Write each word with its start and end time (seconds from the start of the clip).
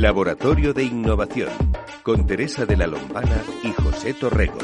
Laboratorio 0.00 0.72
de 0.72 0.84
Innovación 0.84 1.50
con 2.02 2.26
Teresa 2.26 2.64
de 2.64 2.78
la 2.78 2.86
Lombana 2.86 3.42
y 3.62 3.72
José 3.72 4.14
Torrego. 4.14 4.58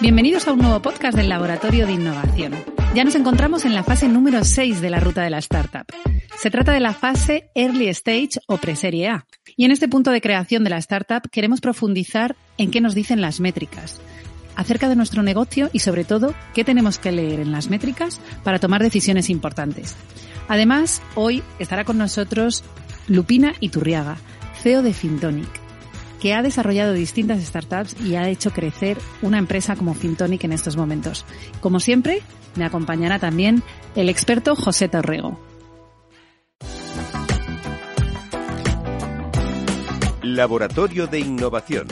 Bienvenidos 0.00 0.46
a 0.46 0.52
un 0.52 0.58
nuevo 0.58 0.82
podcast 0.82 1.16
del 1.16 1.30
Laboratorio 1.30 1.86
de 1.86 1.92
Innovación. 1.92 2.52
Ya 2.94 3.04
nos 3.04 3.14
encontramos 3.14 3.64
en 3.64 3.72
la 3.72 3.84
fase 3.84 4.08
número 4.08 4.44
6 4.44 4.82
de 4.82 4.90
la 4.90 5.00
ruta 5.00 5.22
de 5.22 5.30
la 5.30 5.38
startup. 5.38 5.86
Se 6.36 6.50
trata 6.50 6.72
de 6.72 6.80
la 6.80 6.92
fase 6.92 7.48
Early 7.54 7.88
Stage 7.88 8.32
o 8.46 8.58
Preserie 8.58 9.08
A. 9.08 9.24
Y 9.56 9.64
en 9.64 9.70
este 9.70 9.88
punto 9.88 10.10
de 10.10 10.20
creación 10.20 10.62
de 10.62 10.70
la 10.70 10.78
startup 10.78 11.22
queremos 11.30 11.62
profundizar 11.62 12.36
en 12.58 12.70
qué 12.70 12.82
nos 12.82 12.94
dicen 12.94 13.22
las 13.22 13.40
métricas, 13.40 14.00
acerca 14.56 14.88
de 14.88 14.96
nuestro 14.96 15.22
negocio 15.22 15.70
y 15.72 15.80
sobre 15.80 16.04
todo 16.04 16.34
qué 16.54 16.64
tenemos 16.64 16.98
que 16.98 17.12
leer 17.12 17.40
en 17.40 17.52
las 17.52 17.68
métricas 17.70 18.20
para 18.42 18.58
tomar 18.58 18.82
decisiones 18.82 19.30
importantes. 19.30 19.94
Además, 20.48 21.02
hoy 21.14 21.42
estará 21.58 21.84
con 21.84 21.98
nosotros 21.98 22.64
Lupina 23.08 23.54
Iturriaga, 23.60 24.16
CEO 24.62 24.82
de 24.82 24.92
Fintonic 24.92 25.62
que 26.22 26.34
ha 26.34 26.42
desarrollado 26.42 26.92
distintas 26.92 27.42
startups 27.42 28.00
y 28.00 28.14
ha 28.14 28.28
hecho 28.28 28.52
crecer 28.52 28.96
una 29.22 29.38
empresa 29.38 29.74
como 29.74 29.92
Fintonic 29.92 30.44
en 30.44 30.52
estos 30.52 30.76
momentos. 30.76 31.24
Como 31.60 31.80
siempre, 31.80 32.22
me 32.54 32.64
acompañará 32.64 33.18
también 33.18 33.64
el 33.96 34.08
experto 34.08 34.54
José 34.54 34.88
Torrego. 34.88 35.40
Laboratorio 40.22 41.08
de 41.08 41.18
Innovación. 41.18 41.88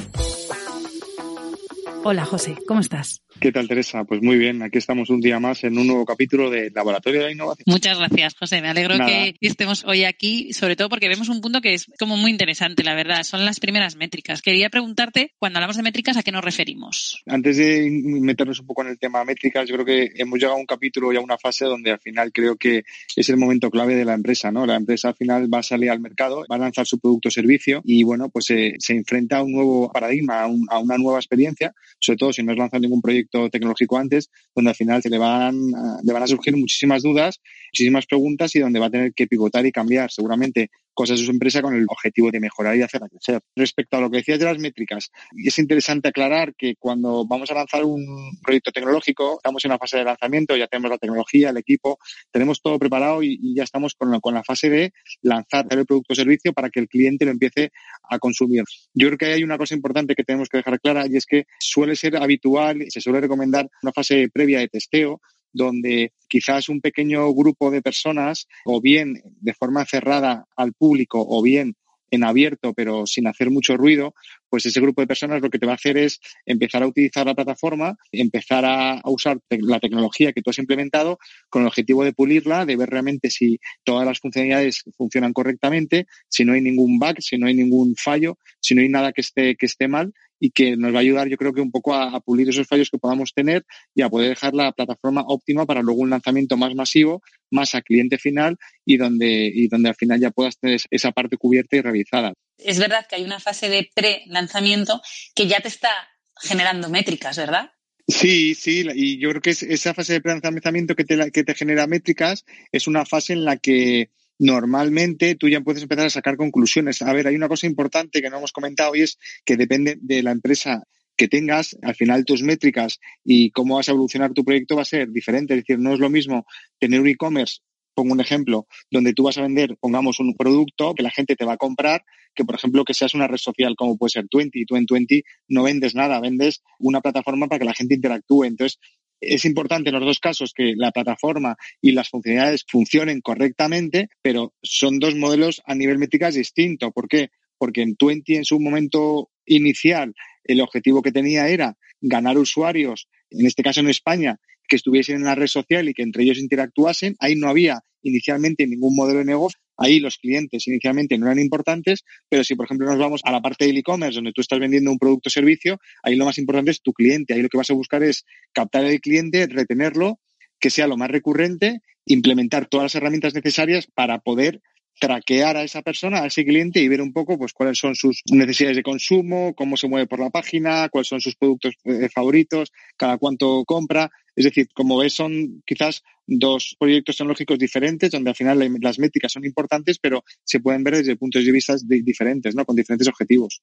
Hola 2.03 2.25
José, 2.25 2.57
¿cómo 2.67 2.81
estás? 2.81 3.23
¿Qué 3.39 3.53
tal, 3.53 3.69
Teresa? 3.69 4.05
Pues 4.05 4.23
muy 4.23 4.37
bien, 4.37 4.63
aquí 4.63 4.79
estamos 4.79 5.09
un 5.09 5.21
día 5.21 5.39
más 5.39 5.63
en 5.63 5.79
un 5.79 5.87
nuevo 5.87 6.05
capítulo 6.05 6.51
de 6.51 6.71
Laboratorio 6.71 7.21
de 7.21 7.27
la 7.27 7.33
Innovación. 7.33 7.65
Muchas 7.67 7.99
gracias, 7.99 8.35
José. 8.35 8.61
Me 8.61 8.69
alegro 8.69 8.97
que 9.07 9.37
estemos 9.41 9.85
hoy 9.85 10.05
aquí, 10.05 10.53
sobre 10.53 10.75
todo 10.75 10.89
porque 10.89 11.09
vemos 11.09 11.29
un 11.29 11.41
punto 11.41 11.61
que 11.61 11.75
es 11.75 11.87
como 11.99 12.17
muy 12.17 12.33
interesante, 12.33 12.83
la 12.83 12.95
verdad. 12.95 13.23
Son 13.23 13.45
las 13.45 13.61
primeras 13.61 13.97
métricas. 13.97 14.43
Quería 14.43 14.69
preguntarte, 14.69 15.35
cuando 15.39 15.59
hablamos 15.59 15.77
de 15.77 15.85
métricas, 15.85 16.17
¿a 16.17 16.23
qué 16.23 16.33
nos 16.33 16.45
referimos? 16.45 17.23
Antes 17.27 17.57
de 17.57 17.89
meternos 17.91 18.59
un 18.61 18.67
poco 18.67 18.83
en 18.83 18.89
el 18.89 18.99
tema 18.99 19.25
métricas, 19.25 19.69
yo 19.69 19.77
creo 19.77 19.87
que 19.87 20.11
hemos 20.17 20.39
llegado 20.39 20.57
a 20.57 20.61
un 20.61 20.67
capítulo 20.67 21.13
y 21.13 21.17
a 21.17 21.21
una 21.21 21.39
fase 21.39 21.67
donde 21.67 21.93
al 21.93 22.01
final 22.01 22.33
creo 22.33 22.57
que 22.57 22.83
es 23.15 23.29
el 23.29 23.37
momento 23.37 23.71
clave 23.71 23.95
de 23.95 24.05
la 24.05 24.15
empresa, 24.15 24.51
¿no? 24.51 24.67
La 24.67 24.77
empresa 24.77 25.09
al 25.09 25.15
final 25.15 25.53
va 25.53 25.61
a 25.61 25.63
salir 25.63 25.91
al 25.91 26.01
mercado, 26.01 26.45
va 26.51 26.57
a 26.57 26.59
lanzar 26.59 26.85
su 26.85 26.99
producto 26.99 27.29
o 27.29 27.33
servicio 27.33 27.81
y, 27.85 28.03
bueno, 28.03 28.29
pues 28.29 28.47
se, 28.47 28.77
enfrenta 28.89 29.39
a 29.39 29.43
un 29.43 29.53
nuevo 29.53 29.93
paradigma, 29.93 30.43
a, 30.43 30.79
una 30.79 30.99
nueva 30.99 31.19
experiencia, 31.19 31.73
sobre 32.01 32.17
todo 32.19 32.33
si 32.33 32.43
no 32.43 32.53
es 32.53 32.59
lanzado 32.59 32.81
ningún 32.81 33.01
proyecto 33.01 33.20
tecnológico 33.51 33.99
antes 33.99 34.31
donde 34.55 34.71
al 34.71 34.77
final 34.77 35.03
se 35.03 35.11
le 35.11 35.19
van, 35.19 35.55
le 36.03 36.13
van 36.13 36.23
a 36.23 36.27
surgir 36.27 36.57
muchísimas 36.57 37.03
dudas, 37.03 37.41
muchísimas 37.71 38.07
preguntas 38.07 38.55
y 38.57 38.59
donde 38.59 38.81
va 38.81 38.87
a 38.87 38.91
tener 38.91 39.13
que 39.13 39.27
pivotar 39.27 39.65
y 39.65 39.73
cambiar 39.73 40.11
seguramente 40.11 40.71
cosas 40.93 41.19
de 41.19 41.25
su 41.25 41.31
empresa 41.31 41.63
con 41.63 41.75
el 41.75 41.87
objetivo 41.89 42.31
de 42.31 42.41
mejorar 42.41 42.77
y 42.77 42.83
hacerla 42.83 43.09
crecer. 43.09 43.41
Respecto 43.57 43.97
a 43.97 44.01
lo 44.01 44.11
que 44.11 44.19
decías 44.19 44.39
de 44.39 44.45
las 44.45 44.59
métricas, 44.59 45.11
es 45.35 45.59
interesante 45.59 46.09
aclarar 46.09 46.55
que 46.55 46.75
cuando 46.77 47.25
vamos 47.27 47.51
a 47.51 47.55
lanzar 47.55 47.85
un 47.85 48.39
proyecto 48.43 48.71
tecnológico, 48.71 49.37
estamos 49.37 49.65
en 49.65 49.71
la 49.71 49.79
fase 49.79 49.99
de 49.99 50.05
lanzamiento, 50.05 50.57
ya 50.57 50.67
tenemos 50.67 50.91
la 50.91 50.99
tecnología, 50.99 51.51
el 51.51 51.57
equipo, 51.57 51.99
tenemos 52.31 52.61
todo 52.61 52.79
preparado 52.79 53.23
y, 53.23 53.55
ya 53.55 53.65
estamos 53.65 53.95
con 53.95 54.11
la, 54.11 54.21
con 54.21 54.35
la 54.35 54.45
fase 54.45 54.69
de 54.69 54.93
lanzar 55.23 55.67
el 55.71 55.87
producto 55.87 56.13
o 56.13 56.17
servicio 56.17 56.53
para 56.53 56.71
que 56.71 56.81
el 56.81 56.89
cliente 56.89 57.25
lo 57.25 57.31
empiece 57.31 57.73
a 58.09 58.19
consumir. 58.19 58.65
Yo 58.93 59.07
creo 59.09 59.19
que 59.19 59.27
hay 59.27 59.45
una 59.45 59.59
cosa 59.59 59.75
importante 59.75 60.15
que 60.15 60.25
tenemos 60.25 60.49
que 60.49 60.59
dejar 60.59 60.81
clara 60.81 61.07
y 61.07 61.17
es 61.17 61.25
que 61.25 61.47
suele 61.61 61.97
ser 61.97 62.17
habitual, 62.17 62.85
se 62.89 63.01
suele 63.01 63.21
recomendar 63.21 63.71
una 63.83 63.93
fase 63.93 64.29
previa 64.33 64.59
de 64.59 64.69
testeo 64.69 65.21
donde 65.53 66.13
quizás 66.29 66.69
un 66.69 66.81
pequeño 66.81 67.33
grupo 67.33 67.71
de 67.71 67.83
personas, 67.83 68.47
o 68.65 68.81
bien 68.81 69.23
de 69.41 69.55
forma 69.55 69.85
cerrada 69.85 70.47
al 70.57 70.73
público, 70.73 71.25
o 71.29 71.43
bien 71.43 71.77
en 72.11 72.25
abierto, 72.25 72.73
pero 72.75 73.07
sin 73.07 73.27
hacer 73.27 73.51
mucho 73.51 73.77
ruido, 73.77 74.15
pues 74.51 74.67
ese 74.67 74.81
grupo 74.81 75.01
de 75.01 75.07
personas 75.07 75.41
lo 75.41 75.49
que 75.49 75.59
te 75.59 75.67
va 75.67 75.73
a 75.73 75.77
hacer 75.77 75.97
es 75.97 76.21
empezar 76.45 76.83
a 76.83 76.87
utilizar 76.87 77.25
la 77.25 77.35
plataforma, 77.35 77.97
empezar 78.13 78.65
a, 78.67 79.01
usar 79.05 79.39
la 79.49 79.81
tecnología 79.81 80.33
que 80.33 80.43
tú 80.43 80.51
has 80.51 80.59
implementado 80.59 81.19
con 81.49 81.63
el 81.63 81.69
objetivo 81.69 82.05
de 82.05 82.13
pulirla, 82.13 82.67
de 82.67 82.77
ver 82.77 82.91
realmente 82.91 83.31
si 83.31 83.61
todas 83.85 84.07
las 84.07 84.19
funcionalidades 84.19 84.83
funcionan 84.97 85.33
correctamente, 85.33 86.07
si 86.29 86.45
no 86.45 86.53
hay 86.53 86.61
ningún 86.61 86.99
bug, 86.99 87.17
si 87.21 87.39
no 87.39 87.47
hay 87.47 87.55
ningún 87.55 87.95
fallo, 87.97 88.37
si 88.61 88.75
no 88.75 88.83
hay 88.83 88.89
nada 88.89 89.13
que 89.13 89.21
esté, 89.21 89.57
que 89.57 89.67
esté 89.67 89.89
mal 89.89 90.13
y 90.41 90.51
que 90.51 90.77
nos 90.77 90.93
va 90.93 90.99
a 90.99 91.01
ayudar, 91.03 91.29
yo 91.29 91.37
creo 91.37 91.53
que 91.53 91.61
un 91.61 91.71
poco 91.71 91.95
a, 91.95 92.19
pulir 92.21 92.49
esos 92.49 92.67
fallos 92.67 92.91
que 92.91 92.99
podamos 92.99 93.33
tener 93.35 93.65
y 93.95 94.03
a 94.03 94.09
poder 94.09 94.31
dejar 94.31 94.55
la 94.55 94.73
plataforma 94.73 95.23
óptima 95.27 95.67
para 95.67 95.83
luego 95.83 96.01
un 96.01 96.11
lanzamiento 96.11 96.57
más 96.57 96.75
masivo, 96.75 97.23
más 97.51 97.75
a 97.75 97.83
cliente 97.83 98.19
final 98.19 98.57
y 98.85 98.97
donde, 98.97 99.51
y 99.53 99.69
donde 99.69 99.91
al 99.91 99.95
final 99.95 100.19
ya 100.19 100.31
puedas 100.31 100.59
tener 100.59 100.81
esa 100.91 101.13
parte 101.13 101.37
cubierta 101.37 101.77
y 101.77 101.83
realizada. 101.83 102.33
Es 102.65 102.79
verdad 102.79 103.07
que 103.09 103.17
hay 103.17 103.25
una 103.25 103.41
fase 103.41 103.69
de 103.69 103.91
pre-lanzamiento 103.95 105.01
que 105.35 105.47
ya 105.47 105.61
te 105.61 105.69
está 105.69 105.91
generando 106.37 106.89
métricas, 106.89 107.37
¿verdad? 107.37 107.73
Sí, 108.09 108.55
sí, 108.55 108.85
y 108.95 109.19
yo 109.19 109.31
creo 109.31 109.43
que 109.43 109.51
esa 109.51 109.95
fase 109.95 110.15
de 110.15 110.21
pre-lanzamiento 110.21 110.97
que 110.97 111.05
te, 111.05 111.31
que 111.31 111.45
te 111.45 111.55
genera 111.55 111.87
métricas 111.87 112.45
es 112.73 112.89
una 112.89 113.05
fase 113.05 113.35
en 113.35 113.45
la 113.45 113.57
que 113.57 114.11
normalmente 114.39 115.35
tú 115.35 115.49
ya 115.49 115.61
puedes 115.61 115.83
empezar 115.83 116.07
a 116.07 116.11
sacar 116.11 116.37
conclusiones. 116.37 117.03
A 117.03 117.13
ver, 117.13 117.27
hay 117.29 117.37
una 117.37 117.49
cosa 117.49 117.67
importante 117.67 118.23
que 118.23 118.31
no 118.31 118.39
hemos 118.39 118.53
comentado 118.53 118.97
y 118.97 119.03
es 119.03 119.19
que 119.45 119.57
depende 119.57 119.99
de 120.01 120.23
la 120.23 120.33
empresa 120.33 120.83
que 121.17 121.29
tengas, 121.29 121.77
al 121.83 121.95
final 121.95 122.25
tus 122.25 122.43
métricas 122.43 122.99
y 123.23 123.51
cómo 123.51 123.77
vas 123.77 123.89
a 123.89 123.93
evolucionar 123.93 124.33
tu 124.33 124.43
proyecto 124.43 124.77
va 124.77 124.83
a 124.83 124.87
ser 124.87 125.11
diferente. 125.11 125.53
Es 125.53 125.61
decir, 125.61 125.79
no 125.79 125.93
es 125.93 126.01
lo 126.01 126.09
mismo 126.09 126.47
tener 126.79 127.01
un 127.01 127.09
e-commerce, 127.09 127.61
pongo 128.01 128.15
un 128.15 128.21
ejemplo, 128.21 128.67
donde 128.91 129.13
tú 129.13 129.25
vas 129.25 129.37
a 129.37 129.43
vender, 129.43 129.77
pongamos 129.79 130.21
un 130.21 130.35
producto 130.35 130.95
que 130.95 131.03
la 131.03 131.11
gente 131.11 131.37
te 131.37 131.45
va 131.45 131.53
a 131.55 131.57
comprar, 131.59 132.03
que 132.35 132.47
por 132.47 132.55
ejemplo 132.55 132.85
que 132.85 132.95
seas 132.95 133.13
una 133.13 133.27
red 133.27 133.37
social 133.37 133.75
como 133.77 133.99
puede 133.99 134.11
ser 134.11 134.27
Twenty. 134.29 134.65
Tú 134.65 134.77
en 134.77 134.87
Twenty 134.87 135.23
no 135.49 135.65
vendes 135.65 135.95
nada, 135.95 136.19
vendes 136.19 136.63
una 136.79 137.03
plataforma 137.03 137.47
para 137.47 137.59
que 137.59 137.67
la 137.67 137.75
gente 137.75 137.95
interactúe. 137.95 138.45
Entonces, 138.45 138.79
es 139.21 139.45
importante 139.45 139.91
en 139.91 139.97
los 139.97 140.05
dos 140.05 140.19
casos 140.19 140.55
que 140.55 140.73
la 140.77 140.93
plataforma 140.93 141.57
y 141.83 141.93
las 141.93 142.09
funcionalidades 142.09 142.65
funcionen 142.67 143.21
correctamente, 143.21 144.09
pero 144.23 144.55
son 144.63 144.99
dos 144.99 145.15
modelos 145.15 145.61
a 145.67 145.75
nivel 145.75 145.99
métricas 145.99 146.35
distintos. 146.35 146.91
¿Por 146.95 147.07
qué? 147.07 147.29
Porque 147.59 147.83
en 147.83 147.97
Twenty, 147.97 148.37
en 148.37 148.47
su 148.47 148.59
momento 148.59 149.29
inicial, 149.45 150.15
el 150.45 150.63
objetivo 150.63 151.03
que 151.03 151.13
tenía 151.13 151.49
era 151.49 151.77
ganar 152.01 152.39
usuarios, 152.39 153.09
en 153.29 153.45
este 153.45 153.63
caso 153.63 153.81
en 153.81 153.91
España, 153.91 154.39
que 154.71 154.77
estuviesen 154.77 155.17
en 155.17 155.25
la 155.25 155.35
red 155.35 155.49
social 155.49 155.89
y 155.89 155.93
que 155.93 156.03
entre 156.03 156.23
ellos 156.23 156.39
interactuasen. 156.39 157.17
Ahí 157.19 157.35
no 157.35 157.49
había 157.49 157.81
inicialmente 158.03 158.67
ningún 158.67 158.95
modelo 158.97 159.21
de 159.21 159.25
negocio. 159.25 159.59
Ahí 159.77 159.99
los 159.99 160.19
clientes 160.19 160.67
inicialmente 160.69 161.17
no 161.19 161.27
eran 161.27 161.39
importantes, 161.39 162.05
pero 162.29 162.45
si 162.45 162.55
por 162.55 162.67
ejemplo 162.67 162.87
nos 162.87 162.99
vamos 162.99 163.23
a 163.25 163.33
la 163.33 163.41
parte 163.41 163.67
del 163.67 163.79
e-commerce 163.79 164.17
donde 164.17 164.33
tú 164.33 164.41
estás 164.41 164.59
vendiendo 164.59 164.91
un 164.91 164.99
producto 164.99 165.29
o 165.29 165.31
servicio, 165.31 165.79
ahí 166.03 166.17
lo 166.17 166.27
más 166.27 166.39
importante 166.39 166.71
es 166.71 166.83
tu 166.83 166.93
cliente. 166.93 167.35
Ahí 167.35 167.43
lo 167.43 167.49
que 167.49 167.59
vas 167.59 167.71
a 167.71 167.75
buscar 167.75 168.03
es 168.03 168.25
captar 168.53 168.85
al 168.85 169.01
cliente, 169.01 169.47
retenerlo, 169.47 170.21
que 170.59 170.71
sea 170.71 170.87
lo 170.87 170.97
más 170.97 171.11
recurrente, 171.11 171.81
implementar 172.05 172.67
todas 172.67 172.85
las 172.85 172.95
herramientas 172.95 173.35
necesarias 173.35 173.87
para 173.87 174.19
poder 174.19 174.61
traquear 175.01 175.57
a 175.57 175.65
esa 175.65 175.83
persona, 175.83 176.23
a 176.23 176.27
ese 176.27 176.45
cliente 176.45 176.81
y 176.81 176.87
ver 176.87 177.01
un 177.01 177.13
poco 177.13 177.39
pues 177.39 177.53
cuáles 177.53 177.79
son 177.79 177.95
sus 177.97 178.23
necesidades 178.31 178.77
de 178.77 178.83
consumo, 178.83 179.55
cómo 179.57 179.77
se 179.77 179.89
mueve 179.89 180.07
por 180.07 180.21
la 180.21 180.31
página, 180.31 180.89
cuáles 180.91 181.09
son 181.09 181.21
sus 181.21 181.35
productos 181.35 181.75
eh, 181.85 182.09
favoritos, 182.15 182.71
cada 182.97 183.17
cuánto 183.19 183.65
compra. 183.65 184.11
Es 184.37 184.45
decir, 184.45 184.69
como 184.75 184.99
ves, 184.99 185.15
son 185.15 185.63
quizás 185.67 186.03
dos 186.27 186.77
proyectos 186.79 187.17
tecnológicos 187.17 187.59
diferentes, 187.59 188.11
donde 188.11 188.31
al 188.31 188.37
final 188.37 188.79
las 188.81 188.99
métricas 188.99 189.33
son 189.33 189.45
importantes, 189.45 189.99
pero 189.99 190.23
se 190.45 190.61
pueden 190.61 190.85
ver 190.85 190.99
desde 190.99 191.17
puntos 191.17 191.45
de 191.45 191.51
vista 191.51 191.75
diferentes, 191.83 192.55
¿no? 192.55 192.65
Con 192.65 192.77
diferentes 192.77 193.09
objetivos 193.09 193.63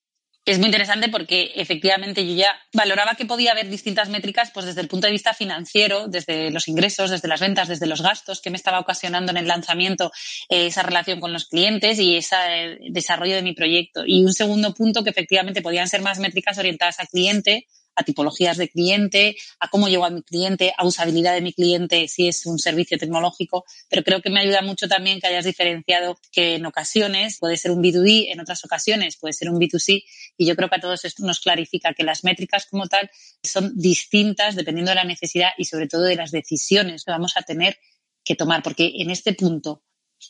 es 0.50 0.58
muy 0.58 0.68
interesante 0.68 1.10
porque 1.10 1.52
efectivamente 1.56 2.26
yo 2.26 2.34
ya 2.34 2.50
valoraba 2.72 3.14
que 3.16 3.26
podía 3.26 3.52
haber 3.52 3.68
distintas 3.68 4.08
métricas 4.08 4.50
pues 4.52 4.64
desde 4.64 4.80
el 4.80 4.88
punto 4.88 5.06
de 5.06 5.12
vista 5.12 5.34
financiero, 5.34 6.08
desde 6.08 6.50
los 6.50 6.68
ingresos, 6.68 7.10
desde 7.10 7.28
las 7.28 7.40
ventas, 7.40 7.68
desde 7.68 7.86
los 7.86 8.00
gastos 8.00 8.40
que 8.40 8.48
me 8.48 8.56
estaba 8.56 8.80
ocasionando 8.80 9.30
en 9.30 9.36
el 9.36 9.46
lanzamiento 9.46 10.10
eh, 10.48 10.68
esa 10.68 10.82
relación 10.82 11.20
con 11.20 11.34
los 11.34 11.46
clientes 11.48 11.98
y 11.98 12.16
ese 12.16 12.36
eh, 12.48 12.78
desarrollo 12.90 13.34
de 13.34 13.42
mi 13.42 13.52
proyecto. 13.52 14.04
Y 14.06 14.24
un 14.24 14.32
segundo 14.32 14.72
punto 14.72 15.04
que 15.04 15.10
efectivamente 15.10 15.60
podían 15.60 15.86
ser 15.86 16.00
más 16.00 16.18
métricas 16.18 16.56
orientadas 16.56 16.98
al 16.98 17.08
cliente, 17.08 17.66
a 17.98 18.04
tipologías 18.04 18.56
de 18.56 18.68
cliente, 18.68 19.36
a 19.58 19.68
cómo 19.68 19.88
llego 19.88 20.04
a 20.04 20.10
mi 20.10 20.22
cliente, 20.22 20.72
a 20.78 20.86
usabilidad 20.86 21.34
de 21.34 21.40
mi 21.40 21.52
cliente 21.52 22.06
si 22.06 22.28
es 22.28 22.46
un 22.46 22.58
servicio 22.60 22.96
tecnológico, 22.96 23.64
pero 23.90 24.04
creo 24.04 24.22
que 24.22 24.30
me 24.30 24.40
ayuda 24.40 24.62
mucho 24.62 24.86
también 24.86 25.20
que 25.20 25.26
hayas 25.26 25.44
diferenciado 25.44 26.18
que 26.30 26.54
en 26.54 26.64
ocasiones 26.64 27.38
puede 27.38 27.56
ser 27.56 27.72
un 27.72 27.82
B2B, 27.82 28.28
en 28.30 28.40
otras 28.40 28.64
ocasiones 28.64 29.16
puede 29.16 29.32
ser 29.32 29.50
un 29.50 29.58
B2C 29.58 30.04
y 30.36 30.46
yo 30.46 30.54
creo 30.54 30.68
que 30.68 30.76
a 30.76 30.80
todos 30.80 31.04
esto 31.04 31.26
nos 31.26 31.40
clarifica 31.40 31.92
que 31.92 32.04
las 32.04 32.22
métricas 32.22 32.66
como 32.66 32.86
tal 32.86 33.10
son 33.42 33.72
distintas 33.74 34.54
dependiendo 34.54 34.92
de 34.92 34.96
la 34.96 35.04
necesidad 35.04 35.50
y 35.58 35.64
sobre 35.64 35.88
todo 35.88 36.02
de 36.02 36.14
las 36.14 36.30
decisiones 36.30 37.04
que 37.04 37.10
vamos 37.10 37.36
a 37.36 37.42
tener 37.42 37.78
que 38.24 38.36
tomar, 38.36 38.62
porque 38.62 38.92
en 38.98 39.10
este 39.10 39.32
punto 39.32 39.82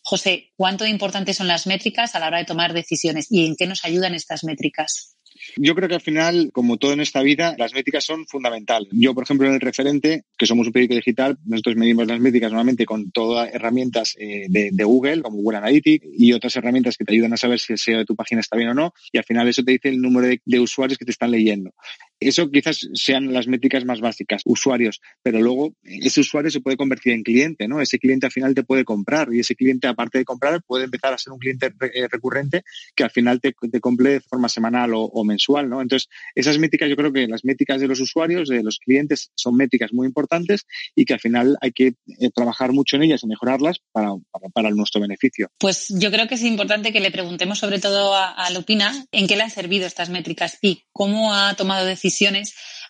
José, 0.03 0.53
¿cuánto 0.56 0.87
importantes 0.87 1.37
son 1.37 1.49
las 1.49 1.67
métricas 1.67 2.14
a 2.14 2.19
la 2.19 2.29
hora 2.29 2.38
de 2.38 2.44
tomar 2.44 2.73
decisiones 2.73 3.31
y 3.31 3.47
en 3.47 3.56
qué 3.56 3.67
nos 3.67 3.85
ayudan 3.85 4.14
estas 4.14 4.44
métricas? 4.44 5.18
Yo 5.56 5.75
creo 5.75 5.88
que 5.88 5.94
al 5.94 6.00
final, 6.00 6.50
como 6.52 6.76
todo 6.76 6.93
en 6.93 7.00
esta 7.00 7.23
vida, 7.23 7.55
las 7.58 7.75
métricas 7.75 8.05
son 8.05 8.26
fundamentales. 8.26 8.88
Yo, 8.93 9.14
por 9.14 9.25
ejemplo, 9.25 9.49
en 9.49 9.55
el 9.55 9.61
referente, 9.61 10.25
que 10.37 10.46
somos 10.46 10.67
un 10.67 10.73
periódico 10.73 10.94
digital, 10.96 11.38
nosotros 11.46 11.76
medimos 11.76 12.06
las 12.06 12.20
métricas 12.20 12.50
normalmente 12.50 12.87
con 12.87 13.11
todas 13.11 13.52
herramientas 13.52 14.14
eh, 14.19 14.46
de, 14.49 14.85
Google, 14.85 15.23
como 15.23 15.38
Google 15.38 15.58
Analytics 15.58 16.06
y 16.17 16.32
otras 16.32 16.56
herramientas 16.56 16.96
que 16.96 17.05
te 17.05 17.12
ayudan 17.12 17.32
a 17.32 17.37
saber 17.37 17.58
si 17.58 17.73
el 17.73 17.79
SEO 17.79 17.99
de 17.99 18.05
tu 18.05 18.17
página 18.17 18.40
está 18.40 18.56
bien 18.56 18.70
o 18.70 18.75
no. 18.75 18.94
Y 19.12 19.19
al 19.19 19.25
final 19.25 19.49
eso 19.49 19.62
te 19.62 19.73
dice 19.73 19.88
el 19.88 20.00
número 20.00 20.29
de, 20.44 20.61
usuarios 20.61 20.99
que 20.99 21.05
te 21.05 21.11
están 21.12 21.31
leyendo. 21.31 21.73
Eso 22.20 22.50
quizás 22.50 22.88
sean 22.94 23.32
las 23.32 23.47
métricas 23.47 23.85
más 23.85 24.00
básicas, 24.00 24.43
usuarios, 24.44 25.00
pero 25.23 25.41
luego 25.41 25.75
ese 25.85 26.20
usuario 26.20 26.50
se 26.50 26.61
puede 26.61 26.76
convertir 26.76 27.12
en 27.12 27.23
cliente, 27.23 27.69
¿no? 27.69 27.81
Ese 27.81 27.99
cliente 27.99 28.26
al 28.26 28.32
final 28.32 28.55
te 28.55 28.65
puede 28.65 28.85
comprar 28.85 29.29
y 29.32 29.41
ese 29.41 29.55
cliente, 29.55 29.87
aparte 29.87 30.19
de 30.19 30.25
comprar, 30.25 30.61
puede 30.67 30.85
empezar 30.85 31.12
a 31.12 31.19
ser 31.19 31.32
un 31.32 31.38
cliente 31.38 31.73
eh, 31.94 32.09
recurrente 32.11 32.62
que 32.97 33.05
al 33.05 33.11
final 33.11 33.41
te, 33.41 33.55
te 33.70 33.81
compre 33.81 34.15
de 34.15 34.20
forma 34.20 34.49
semanal 34.49 34.93
o, 34.94 35.25
mensual, 35.25 35.69
¿no? 35.69 35.81
Entonces, 35.81 36.09
esas 36.35 36.59
métricas, 36.59 36.88
yo 36.88 36.97
creo 36.97 37.12
que 37.12 37.26
las 37.29 37.44
métricas 37.44 37.81
de 37.81 37.87
los 37.87 38.00
usuarios, 38.00 38.49
de 38.49 38.62
los 38.62 38.79
clientes, 38.79 39.31
son 39.35 39.56
métricas 39.56 39.93
muy 39.93 40.06
importantes 40.06 40.67
y 40.94 41.05
que 41.05 41.14
al 41.14 41.21
final 41.21 41.56
hay 41.61 41.73
que 41.73 41.94
eh, 42.19 42.31
trabajar 42.35 42.73
mucho 42.73 42.97
en 42.97 43.03
ellas 43.03 43.23
y 43.23 43.26
mejorarlas 43.26 43.79
para, 43.93 44.12
para, 44.53 44.71
nuestro 44.71 45.00
beneficio. 45.00 45.50
Pues 45.59 45.88
yo 45.88 46.11
creo 46.11 46.29
que 46.29 46.35
es 46.35 46.43
importante 46.43 46.93
que 46.93 47.00
le 47.00 47.11
preguntemos 47.11 47.59
sobre 47.59 47.79
todo 47.79 48.14
a, 48.14 48.31
a 48.31 48.50
Lupina 48.50 49.06
en 49.12 49.26
qué 49.26 49.37
le 49.37 49.43
han 49.43 49.50
servido 49.50 49.87
estas 49.87 50.09
métricas 50.11 50.59
y 50.62 50.82
cómo 50.93 51.35
ha 51.35 51.55
tomado 51.55 51.87
decisiones 51.87 52.07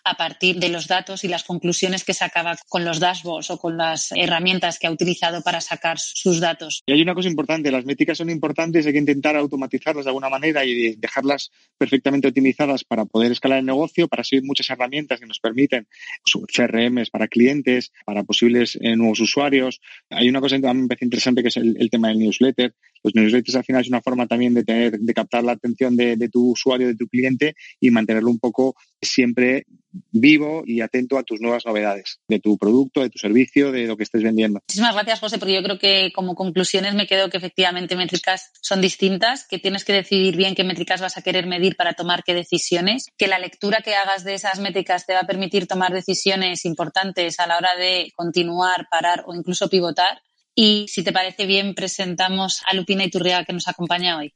a 0.03 0.15
partir 0.15 0.57
de 0.59 0.69
los 0.69 0.87
datos 0.87 1.23
y 1.23 1.27
las 1.27 1.43
conclusiones 1.43 2.03
que 2.03 2.13
sacaba 2.13 2.55
con 2.67 2.85
los 2.85 2.99
dashboards 2.99 3.51
o 3.51 3.57
con 3.57 3.77
las 3.77 4.11
herramientas 4.11 4.79
que 4.79 4.87
ha 4.87 4.91
utilizado 4.91 5.41
para 5.41 5.61
sacar 5.61 5.99
sus 5.99 6.39
datos. 6.39 6.83
Y 6.85 6.93
hay 6.93 7.01
una 7.01 7.13
cosa 7.13 7.29
importante, 7.29 7.71
las 7.71 7.85
métricas 7.85 8.17
son 8.17 8.29
importantes, 8.29 8.85
hay 8.85 8.93
que 8.93 8.99
intentar 8.99 9.35
automatizarlas 9.35 10.05
de 10.05 10.09
alguna 10.09 10.29
manera 10.29 10.65
y 10.65 10.95
dejarlas 10.95 11.51
perfectamente 11.77 12.27
optimizadas 12.27 12.83
para 12.83 13.05
poder 13.05 13.31
escalar 13.31 13.59
el 13.59 13.65
negocio, 13.65 14.07
para 14.07 14.23
seguir 14.23 14.43
muchas 14.45 14.69
herramientas 14.69 15.19
que 15.19 15.25
nos 15.25 15.39
permiten 15.39 15.87
pues, 16.23 16.45
CRMs 16.53 17.09
para 17.09 17.27
clientes, 17.27 17.91
para 18.05 18.23
posibles 18.23 18.77
eh, 18.81 18.95
nuevos 18.95 19.19
usuarios. 19.19 19.79
Hay 20.09 20.29
una 20.29 20.41
cosa 20.41 20.57
parece 20.59 21.05
interesante 21.05 21.41
que 21.41 21.49
es 21.49 21.57
el, 21.57 21.89
tema 21.89 22.09
del 22.09 22.19
newsletter. 22.19 22.73
Los 23.03 23.15
newsletters 23.15 23.55
al 23.55 23.63
final 23.63 23.81
es 23.81 23.87
una 23.87 24.01
forma 24.01 24.27
también 24.27 24.53
de 24.53 24.63
tener, 24.63 24.99
de 24.99 25.13
captar 25.13 25.43
la 25.43 25.53
atención 25.53 25.95
de 25.95 26.29
tu 26.29 26.51
usuario, 26.51 26.87
de 26.87 26.95
tu 26.95 27.07
cliente 27.07 27.55
y 27.79 27.91
mantenerlo 27.91 28.29
un 28.29 28.39
poco 28.39 28.75
siempre 29.01 29.65
vivo 30.11 30.63
y 30.65 30.81
atento 30.81 31.17
a 31.17 31.23
tus 31.23 31.41
nuevas 31.41 31.65
novedades 31.65 32.19
de 32.27 32.39
tu 32.39 32.57
producto, 32.57 33.01
de 33.01 33.09
tu 33.09 33.17
servicio, 33.17 33.71
de 33.71 33.87
lo 33.87 33.97
que 33.97 34.03
estés 34.03 34.23
vendiendo. 34.23 34.59
Muchísimas 34.67 34.93
gracias, 34.93 35.19
José, 35.19 35.39
porque 35.39 35.55
yo 35.55 35.63
creo 35.63 35.79
que 35.79 36.11
como 36.13 36.35
conclusiones 36.35 36.93
me 36.93 37.07
quedo 37.07 37.29
que 37.29 37.37
efectivamente 37.37 37.95
métricas 37.95 38.51
son 38.61 38.81
distintas, 38.81 39.47
que 39.47 39.59
tienes 39.59 39.85
que 39.85 39.93
decidir 39.93 40.35
bien 40.35 40.55
qué 40.55 40.63
métricas 40.63 41.01
vas 41.01 41.17
a 41.17 41.21
querer 41.21 41.47
medir 41.47 41.75
para 41.75 41.93
tomar 41.93 42.23
qué 42.23 42.33
decisiones, 42.33 43.07
que 43.17 43.27
la 43.27 43.39
lectura 43.39 43.79
que 43.83 43.95
hagas 43.95 44.23
de 44.23 44.35
esas 44.35 44.59
métricas 44.59 45.05
te 45.05 45.13
va 45.13 45.21
a 45.21 45.27
permitir 45.27 45.67
tomar 45.67 45.91
decisiones 45.91 46.65
importantes 46.65 47.39
a 47.39 47.47
la 47.47 47.57
hora 47.57 47.75
de 47.77 48.11
continuar, 48.15 48.87
parar 48.91 49.23
o 49.25 49.33
incluso 49.33 49.69
pivotar. 49.69 50.21
Y 50.53 50.87
si 50.87 51.03
te 51.03 51.13
parece 51.13 51.45
bien, 51.45 51.73
presentamos 51.73 52.61
a 52.65 52.75
Lupina 52.75 53.05
Iturriaga 53.05 53.45
que 53.45 53.53
nos 53.53 53.67
acompaña 53.67 54.17
hoy. 54.17 54.33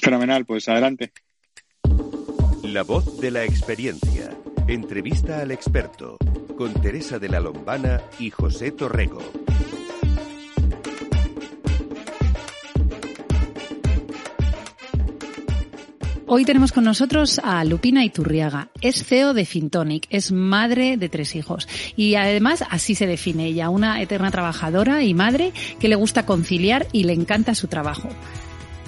Fenomenal, 0.00 0.46
pues 0.46 0.68
adelante. 0.68 1.12
La 2.62 2.82
voz 2.82 3.20
de 3.20 3.30
la 3.30 3.44
experiencia. 3.44 4.36
Entrevista 4.66 5.40
al 5.40 5.52
experto 5.52 6.18
con 6.56 6.74
Teresa 6.74 7.18
de 7.18 7.28
la 7.28 7.40
Lombana 7.40 8.02
y 8.18 8.30
José 8.30 8.72
Torrego. 8.72 9.20
Hoy 16.26 16.44
tenemos 16.44 16.72
con 16.72 16.84
nosotros 16.84 17.40
a 17.42 17.64
Lupina 17.64 18.04
Iturriaga. 18.04 18.68
Es 18.80 19.04
CEO 19.04 19.34
de 19.34 19.44
Fintonic, 19.44 20.06
es 20.10 20.32
madre 20.32 20.96
de 20.96 21.08
tres 21.08 21.36
hijos 21.36 21.68
y 21.96 22.16
además 22.16 22.64
así 22.68 22.94
se 22.94 23.06
define 23.06 23.46
ella, 23.46 23.70
una 23.70 24.02
eterna 24.02 24.30
trabajadora 24.30 25.02
y 25.04 25.14
madre 25.14 25.52
que 25.78 25.88
le 25.88 25.94
gusta 25.94 26.26
conciliar 26.26 26.86
y 26.92 27.04
le 27.04 27.12
encanta 27.12 27.54
su 27.54 27.68
trabajo. 27.68 28.08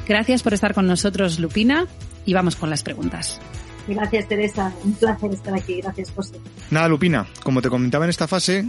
Gracias 0.06 0.42
por 0.42 0.54
estar 0.54 0.74
con 0.74 0.86
nosotros, 0.86 1.38
Lupina, 1.38 1.86
y 2.26 2.34
vamos 2.34 2.56
con 2.56 2.68
las 2.68 2.82
preguntas. 2.82 3.40
Gracias, 3.86 4.28
Teresa. 4.28 4.72
Un 4.84 4.94
placer 4.94 5.32
estar 5.32 5.54
aquí. 5.54 5.80
Gracias, 5.80 6.10
José. 6.12 6.36
Nada, 6.70 6.88
Lupina, 6.88 7.26
como 7.42 7.62
te 7.62 7.68
comentaba 7.68 8.04
en 8.04 8.10
esta 8.10 8.28
fase, 8.28 8.64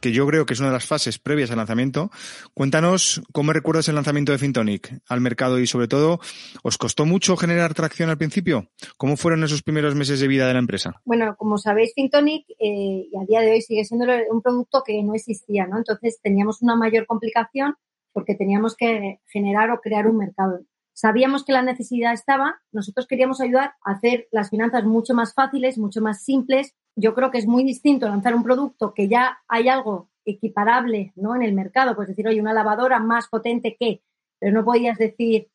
que 0.00 0.12
yo 0.12 0.26
creo 0.26 0.46
que 0.46 0.54
es 0.54 0.60
una 0.60 0.68
de 0.68 0.74
las 0.74 0.86
fases 0.86 1.18
previas 1.18 1.50
al 1.50 1.56
lanzamiento, 1.56 2.10
cuéntanos 2.54 3.22
cómo 3.32 3.52
recuerdas 3.52 3.88
el 3.88 3.94
lanzamiento 3.94 4.32
de 4.32 4.38
Fintonic 4.38 5.00
al 5.08 5.20
mercado 5.20 5.58
y 5.58 5.66
sobre 5.66 5.88
todo, 5.88 6.20
¿os 6.62 6.78
costó 6.78 7.04
mucho 7.04 7.36
generar 7.36 7.74
tracción 7.74 8.10
al 8.10 8.18
principio? 8.18 8.68
¿Cómo 8.96 9.16
fueron 9.16 9.44
esos 9.44 9.62
primeros 9.62 9.94
meses 9.94 10.20
de 10.20 10.28
vida 10.28 10.46
de 10.46 10.52
la 10.54 10.60
empresa? 10.60 11.00
Bueno, 11.04 11.34
como 11.36 11.58
sabéis, 11.58 11.92
Fintonic 11.94 12.46
eh, 12.50 13.08
y 13.10 13.16
a 13.20 13.26
día 13.26 13.40
de 13.40 13.52
hoy 13.52 13.62
sigue 13.62 13.84
siendo 13.84 14.06
un 14.30 14.42
producto 14.42 14.82
que 14.84 15.02
no 15.02 15.14
existía, 15.14 15.66
¿no? 15.66 15.78
Entonces 15.78 16.20
teníamos 16.22 16.62
una 16.62 16.76
mayor 16.76 17.06
complicación 17.06 17.74
porque 18.12 18.34
teníamos 18.34 18.76
que 18.76 19.20
generar 19.26 19.70
o 19.70 19.80
crear 19.80 20.06
un 20.06 20.18
mercado. 20.18 20.60
Sabíamos 21.00 21.44
que 21.44 21.52
la 21.52 21.62
necesidad 21.62 22.12
estaba, 22.12 22.60
nosotros 22.72 23.06
queríamos 23.06 23.40
ayudar 23.40 23.74
a 23.84 23.92
hacer 23.92 24.26
las 24.32 24.50
finanzas 24.50 24.82
mucho 24.82 25.14
más 25.14 25.32
fáciles, 25.32 25.78
mucho 25.78 26.00
más 26.00 26.24
simples. 26.24 26.74
Yo 26.96 27.14
creo 27.14 27.30
que 27.30 27.38
es 27.38 27.46
muy 27.46 27.62
distinto 27.62 28.08
lanzar 28.08 28.34
un 28.34 28.42
producto 28.42 28.94
que 28.94 29.06
ya 29.06 29.38
hay 29.46 29.68
algo 29.68 30.10
equiparable 30.24 31.12
¿no? 31.14 31.36
en 31.36 31.42
el 31.42 31.52
mercado, 31.52 31.94
pues 31.94 32.08
decir, 32.08 32.26
oye, 32.26 32.40
una 32.40 32.52
lavadora 32.52 32.98
más 32.98 33.28
potente 33.28 33.76
que, 33.78 34.02
pero 34.40 34.52
no 34.52 34.64
podías 34.64 34.98
decir, 34.98 35.46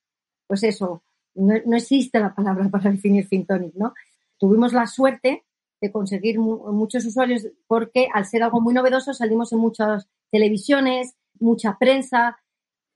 pues 0.48 0.64
eso, 0.64 1.04
no, 1.36 1.56
existe 1.76 2.22
la 2.22 2.34
palabra 2.34 2.70
para 2.70 2.92
definir 2.92 3.28
Fintonic, 3.28 3.76
¿no? 3.76 3.94
Tuvimos 4.38 4.72
la 4.72 4.88
suerte 4.88 5.44
de 5.82 5.92
conseguir 5.92 6.40
muchos 6.40 7.04
usuarios 7.04 7.50
porque 7.68 8.08
al 8.14 8.26
ser 8.26 8.44
algo 8.44 8.62
muy 8.62 8.74
novedoso 8.74 9.14
salimos 9.14 9.52
en 9.52 9.60
muchas 9.60 10.08
televisiones, 10.32 11.18
mucha 11.38 11.78
prensa, 11.78 12.38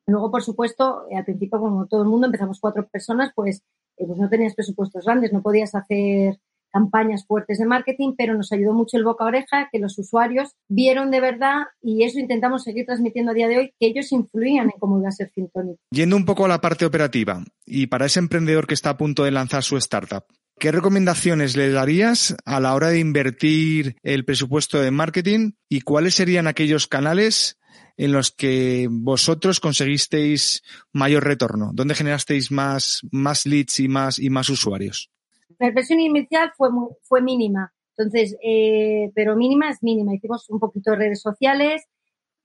Luego, 0.08 0.32
por 0.32 0.42
supuesto, 0.42 1.04
al 1.14 1.26
principio, 1.26 1.60
como 1.60 1.86
todo 1.86 2.04
el 2.04 2.08
mundo, 2.08 2.28
empezamos 2.28 2.60
cuatro 2.62 2.88
personas, 2.88 3.32
pues, 3.36 3.62
eh, 3.98 4.06
pues 4.08 4.18
no 4.18 4.30
tenías 4.30 4.56
presupuestos 4.56 5.06
grandes, 5.06 5.34
no 5.34 5.42
podías 5.42 5.76
hacer 5.76 6.40
campañas 6.72 7.26
fuertes 7.26 7.58
de 7.60 7.66
marketing, 7.66 8.14
pero 8.18 8.36
nos 8.36 8.52
ayudó 8.52 8.74
mucho 8.74 8.98
el 8.98 9.04
boca 9.04 9.24
a 9.24 9.28
oreja, 9.28 9.70
que 9.72 9.80
los 9.80 9.98
usuarios 9.98 10.52
vieron 10.70 11.12
de 11.12 11.22
verdad 11.22 11.64
y 11.82 12.04
eso 12.04 12.20
intentamos 12.20 12.64
seguir 12.64 12.86
transmitiendo 12.86 13.32
a 13.32 13.36
día 13.36 13.48
de 13.48 13.58
hoy, 13.58 13.74
que 13.80 13.88
ellos 13.88 14.12
influían 14.12 14.66
en 14.66 14.80
cómo 14.80 15.00
iba 15.00 15.10
a 15.10 15.12
ser 15.12 15.30
Fintonic. 15.34 15.78
Yendo 15.92 16.16
un 16.16 16.26
poco 16.26 16.46
a 16.46 16.50
la 16.50 16.62
parte 16.62 16.86
operativa 16.86 17.44
y 17.66 17.88
para 17.88 18.06
ese 18.06 18.20
emprendedor 18.20 18.68
que 18.68 18.74
está 18.74 18.92
a 18.92 18.98
punto 18.98 19.24
de 19.24 19.32
lanzar 19.32 19.64
su 19.64 19.78
startup, 19.78 20.26
¿qué 20.60 20.72
recomendaciones 20.72 21.56
le 21.56 21.72
darías 21.72 22.36
a 22.46 22.60
la 22.60 22.76
hora 22.76 22.90
de 22.90 23.00
invertir 23.00 23.96
el 24.04 24.26
presupuesto 24.26 24.80
de 24.80 24.92
marketing 24.92 25.52
y 25.70 25.82
cuáles 25.82 26.16
serían 26.16 26.48
aquellos 26.48 26.88
canales 26.88 27.57
en 27.98 28.12
los 28.12 28.32
que 28.32 28.88
vosotros 28.90 29.60
conseguisteis 29.60 30.64
mayor 30.94 31.26
retorno? 31.26 31.72
¿Dónde 31.74 31.96
generasteis 31.96 32.52
más, 32.52 33.02
más 33.12 33.46
leads 33.46 33.80
y 33.80 33.88
más, 33.88 34.20
y 34.20 34.30
más 34.30 34.50
usuarios? 34.50 35.12
La 35.60 35.68
inversión 35.68 36.00
inicial 36.00 36.52
fue, 36.56 36.70
fue 37.02 37.22
mínima. 37.22 37.74
Entonces, 37.98 38.38
eh, 38.44 39.12
pero 39.16 39.36
mínima 39.36 39.70
es 39.70 39.82
mínima. 39.82 40.14
Hicimos 40.14 40.50
un 40.50 40.60
poquito 40.60 40.92
de 40.92 40.98
redes 40.98 41.22
sociales, 41.22 41.84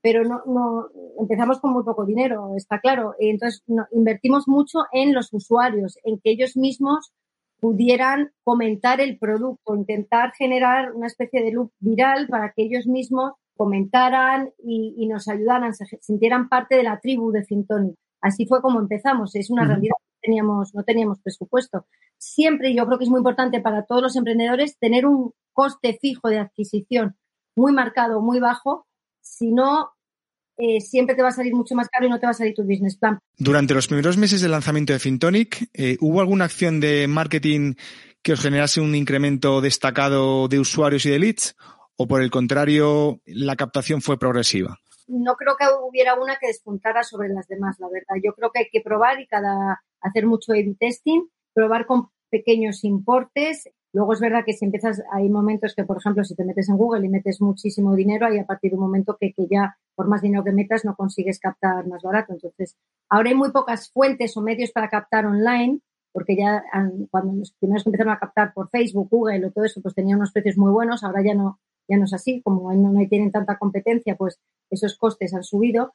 pero 0.00 0.24
no, 0.24 0.88
empezamos 1.20 1.60
con 1.60 1.72
muy 1.72 1.84
poco 1.84 2.06
dinero, 2.06 2.54
está 2.56 2.80
claro. 2.80 3.14
Entonces, 3.18 3.62
invertimos 3.92 4.48
mucho 4.48 4.80
en 4.92 5.14
los 5.14 5.32
usuarios, 5.32 5.98
en 6.04 6.18
que 6.18 6.30
ellos 6.30 6.56
mismos 6.56 7.12
pudieran 7.60 8.32
comentar 8.42 9.00
el 9.00 9.18
producto, 9.18 9.76
intentar 9.76 10.32
generar 10.32 10.92
una 10.92 11.06
especie 11.06 11.44
de 11.44 11.52
loop 11.52 11.70
viral 11.78 12.26
para 12.26 12.52
que 12.52 12.64
ellos 12.64 12.88
mismos 12.88 13.34
comentaran 13.62 14.50
y, 14.58 15.06
nos 15.06 15.28
ayudaran, 15.28 15.72
se 15.72 15.84
sintieran 16.00 16.48
parte 16.48 16.74
de 16.74 16.82
la 16.82 16.98
tribu 16.98 17.30
de 17.30 17.44
Fintoni. 17.44 17.94
Así 18.20 18.44
fue 18.44 18.60
como 18.60 18.80
empezamos. 18.80 19.36
Es 19.36 19.50
una 19.50 19.64
realidad. 19.64 19.94
No 20.00 20.18
teníamos, 20.20 20.74
no 20.74 20.82
teníamos 20.82 21.20
presupuesto. 21.20 21.86
Siempre, 22.18 22.74
yo 22.74 22.84
creo 22.86 22.98
que 22.98 23.04
es 23.04 23.10
muy 23.10 23.18
importante 23.18 23.60
para 23.60 23.84
todos 23.84 24.02
los 24.02 24.16
emprendedores 24.16 24.76
tener 24.80 25.06
un 25.06 25.30
coste 25.52 25.96
fijo 26.00 26.28
de 26.28 26.40
adquisición 26.40 27.14
muy 27.54 27.72
marcado, 27.72 28.20
muy 28.20 28.40
bajo. 28.40 28.88
Si 29.20 29.52
no, 29.52 29.90
eh, 30.56 30.80
siempre 30.80 31.14
te 31.14 31.22
va 31.22 31.28
a 31.28 31.32
salir 31.32 31.54
mucho 31.54 31.76
más 31.76 31.88
caro 31.88 32.06
y 32.06 32.10
no 32.10 32.18
te 32.18 32.26
va 32.26 32.30
a 32.30 32.34
salir 32.34 32.54
tu 32.54 32.64
business 32.64 32.96
plan. 32.96 33.20
Durante 33.38 33.74
los 33.74 33.86
primeros 33.86 34.16
meses 34.16 34.40
del 34.40 34.50
lanzamiento 34.50 34.92
de 34.92 34.98
Fintonic, 34.98 35.70
eh, 35.72 35.98
¿hubo 36.00 36.20
alguna 36.20 36.46
acción 36.46 36.80
de 36.80 37.06
marketing 37.06 37.74
que 38.22 38.32
os 38.32 38.40
generase 38.40 38.80
un 38.80 38.96
incremento 38.96 39.60
destacado 39.60 40.48
de 40.48 40.58
usuarios 40.58 41.06
y 41.06 41.10
de 41.10 41.18
leads? 41.20 41.54
O 41.96 42.06
por 42.06 42.22
el 42.22 42.30
contrario, 42.30 43.20
la 43.26 43.56
captación 43.56 44.00
fue 44.00 44.18
progresiva? 44.18 44.78
No 45.08 45.34
creo 45.36 45.56
que 45.58 45.66
hubiera 45.82 46.14
una 46.14 46.36
que 46.36 46.46
despuntara 46.46 47.02
sobre 47.02 47.28
las 47.28 47.48
demás, 47.48 47.76
la 47.78 47.88
verdad. 47.88 48.20
Yo 48.22 48.32
creo 48.34 48.50
que 48.50 48.60
hay 48.60 48.68
que 48.70 48.80
probar 48.80 49.20
y 49.20 49.26
cada 49.26 49.82
hacer 50.00 50.26
mucho 50.26 50.52
A-B 50.52 50.76
testing, 50.78 51.28
probar 51.52 51.86
con 51.86 52.08
pequeños 52.30 52.84
importes. 52.84 53.68
Luego 53.92 54.14
es 54.14 54.20
verdad 54.20 54.44
que 54.44 54.54
si 54.54 54.64
empiezas, 54.64 55.02
hay 55.12 55.28
momentos 55.28 55.74
que, 55.74 55.84
por 55.84 55.98
ejemplo, 55.98 56.24
si 56.24 56.34
te 56.34 56.44
metes 56.44 56.68
en 56.68 56.78
Google 56.78 57.04
y 57.04 57.10
metes 57.10 57.42
muchísimo 57.42 57.94
dinero, 57.94 58.26
hay 58.26 58.38
a 58.38 58.46
partir 58.46 58.70
de 58.70 58.76
un 58.76 58.84
momento 58.84 59.18
que, 59.20 59.32
que 59.34 59.46
ya, 59.50 59.76
por 59.94 60.08
más 60.08 60.22
dinero 60.22 60.44
que 60.44 60.52
metas, 60.52 60.84
no 60.84 60.96
consigues 60.96 61.38
captar 61.38 61.86
más 61.86 62.02
barato. 62.02 62.32
Entonces, 62.32 62.76
ahora 63.10 63.28
hay 63.28 63.36
muy 63.36 63.50
pocas 63.50 63.90
fuentes 63.92 64.34
o 64.36 64.40
medios 64.40 64.70
para 64.70 64.88
captar 64.88 65.26
online 65.26 65.80
porque 66.12 66.36
ya 66.36 66.62
cuando 67.10 67.32
los 67.32 67.52
primeros 67.52 67.86
empezaron 67.86 68.12
a 68.12 68.18
captar 68.18 68.52
por 68.52 68.68
Facebook, 68.68 69.08
Google 69.10 69.46
o 69.46 69.50
todo 69.50 69.64
eso, 69.64 69.80
pues 69.80 69.94
tenían 69.94 70.18
unos 70.18 70.32
precios 70.32 70.58
muy 70.58 70.70
buenos, 70.70 71.02
ahora 71.02 71.22
ya 71.24 71.34
no, 71.34 71.58
ya 71.88 71.96
no 71.96 72.04
es 72.04 72.12
así, 72.12 72.40
como 72.42 72.72
no, 72.72 73.08
tienen 73.08 73.30
tanta 73.30 73.58
competencia, 73.58 74.16
pues 74.16 74.38
esos 74.70 74.96
costes 74.96 75.34
han 75.34 75.44
subido. 75.44 75.94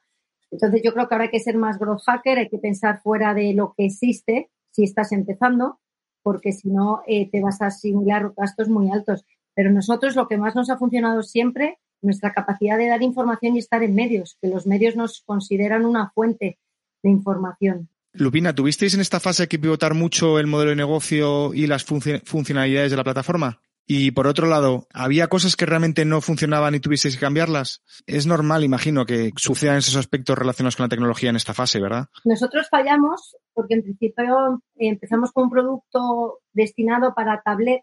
Entonces 0.50 0.82
yo 0.82 0.92
creo 0.92 1.08
que 1.08 1.14
ahora 1.14 1.24
hay 1.24 1.30
que 1.30 1.40
ser 1.40 1.56
más 1.56 1.78
growth 1.78 2.02
hacker, 2.06 2.38
hay 2.38 2.48
que 2.48 2.58
pensar 2.58 3.00
fuera 3.02 3.34
de 3.34 3.52
lo 3.52 3.74
que 3.76 3.86
existe 3.86 4.50
si 4.70 4.84
estás 4.84 5.12
empezando, 5.12 5.80
porque 6.22 6.52
si 6.52 6.70
no 6.70 7.02
eh, 7.06 7.28
te 7.30 7.40
vas 7.40 7.60
a 7.60 7.66
asimilar 7.66 8.32
gastos 8.36 8.68
muy 8.68 8.90
altos. 8.90 9.24
Pero 9.54 9.72
nosotros 9.72 10.14
lo 10.14 10.28
que 10.28 10.38
más 10.38 10.54
nos 10.54 10.70
ha 10.70 10.78
funcionado 10.78 11.22
siempre, 11.22 11.78
nuestra 12.00 12.32
capacidad 12.32 12.78
de 12.78 12.88
dar 12.88 13.02
información 13.02 13.56
y 13.56 13.58
estar 13.58 13.82
en 13.82 13.94
medios, 13.94 14.38
que 14.40 14.48
los 14.48 14.66
medios 14.66 14.94
nos 14.96 15.22
consideran 15.22 15.84
una 15.84 16.10
fuente 16.10 16.58
de 17.02 17.10
información. 17.10 17.88
Lupina, 18.12 18.54
¿tuvisteis 18.54 18.94
en 18.94 19.00
esta 19.00 19.20
fase 19.20 19.48
que 19.48 19.58
pivotar 19.58 19.94
mucho 19.94 20.38
el 20.38 20.46
modelo 20.46 20.70
de 20.70 20.76
negocio 20.76 21.52
y 21.54 21.66
las 21.66 21.84
funcionalidades 21.84 22.90
de 22.90 22.96
la 22.96 23.04
plataforma? 23.04 23.60
Y 23.90 24.10
por 24.10 24.26
otro 24.26 24.46
lado, 24.46 24.86
¿había 24.92 25.28
cosas 25.28 25.56
que 25.56 25.64
realmente 25.64 26.04
no 26.04 26.20
funcionaban 26.20 26.74
y 26.74 26.80
tuvieseis 26.80 27.14
que 27.14 27.22
cambiarlas? 27.22 27.82
Es 28.06 28.26
normal, 28.26 28.62
imagino, 28.62 29.06
que 29.06 29.32
sucedan 29.36 29.78
esos 29.78 29.96
aspectos 29.96 30.36
relacionados 30.36 30.76
con 30.76 30.84
la 30.84 30.90
tecnología 30.90 31.30
en 31.30 31.36
esta 31.36 31.54
fase, 31.54 31.80
¿verdad? 31.80 32.08
Nosotros 32.22 32.68
fallamos 32.68 33.34
porque 33.54 33.76
en 33.76 33.82
principio 33.84 34.62
empezamos 34.76 35.32
con 35.32 35.44
un 35.44 35.50
producto 35.50 36.40
destinado 36.52 37.14
para 37.14 37.40
tablet, 37.40 37.82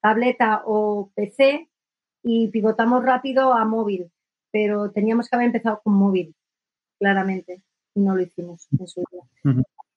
tableta 0.00 0.62
o 0.64 1.12
PC 1.14 1.68
y 2.22 2.48
pivotamos 2.48 3.04
rápido 3.04 3.52
a 3.52 3.66
móvil, 3.66 4.10
pero 4.50 4.92
teníamos 4.92 5.28
que 5.28 5.36
haber 5.36 5.48
empezado 5.48 5.82
con 5.84 5.92
móvil, 5.92 6.34
claramente, 6.98 7.62
y 7.94 8.00
no 8.00 8.16
lo 8.16 8.22
hicimos 8.22 8.66
en 8.78 8.88
su 8.88 9.04
día. 9.12 9.22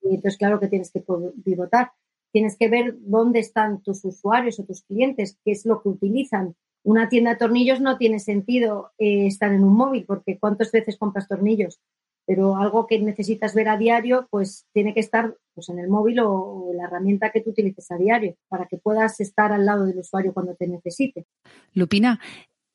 Y 0.02 0.16
entonces, 0.16 0.38
claro 0.38 0.60
que 0.60 0.68
tienes 0.68 0.92
que 0.92 1.02
pivotar 1.42 1.94
tienes 2.32 2.58
que 2.58 2.70
ver 2.70 2.96
dónde 3.00 3.40
están 3.40 3.82
tus 3.82 4.04
usuarios 4.06 4.60
o 4.60 4.66
tus 4.66 4.84
clientes, 4.84 5.38
qué 5.44 5.52
es 5.52 5.66
lo 5.66 5.82
que 5.82 5.90
utilizan. 5.90 6.56
Una 6.84 7.10
tienda 7.10 7.32
de 7.32 7.38
tornillos 7.38 7.82
no 7.82 7.98
tiene 7.98 8.20
sentido 8.20 8.92
eh, 8.98 9.28
estar 9.28 9.52
en 9.52 9.64
un 9.64 9.74
móvil 9.74 10.06
porque 10.06 10.38
cuántas 10.40 10.72
veces 10.72 10.98
compras 10.98 11.28
tornillos, 11.28 11.80
pero 12.28 12.58
algo 12.58 12.88
que 12.88 13.00
necesitas 13.00 13.56
ver 13.56 13.70
a 13.70 13.78
diario, 13.78 14.28
pues 14.30 14.68
tiene 14.74 14.94
que 14.94 15.00
estar 15.00 15.36
pues, 15.54 15.70
en 15.70 15.80
el 15.80 15.88
móvil 15.88 16.20
o, 16.20 16.72
la 16.76 16.84
herramienta 16.84 17.32
que 17.32 17.42
tú 17.42 17.52
utilices 17.52 17.90
a 17.90 17.98
diario 17.98 18.36
para 18.50 18.68
que 18.68 18.78
puedas 18.78 19.20
estar 19.22 19.52
al 19.52 19.66
lado 19.66 19.86
del 19.86 19.98
usuario 19.98 20.34
cuando 20.34 20.54
te 20.54 20.68
necesite. 20.68 21.26
Lupina, 21.74 22.20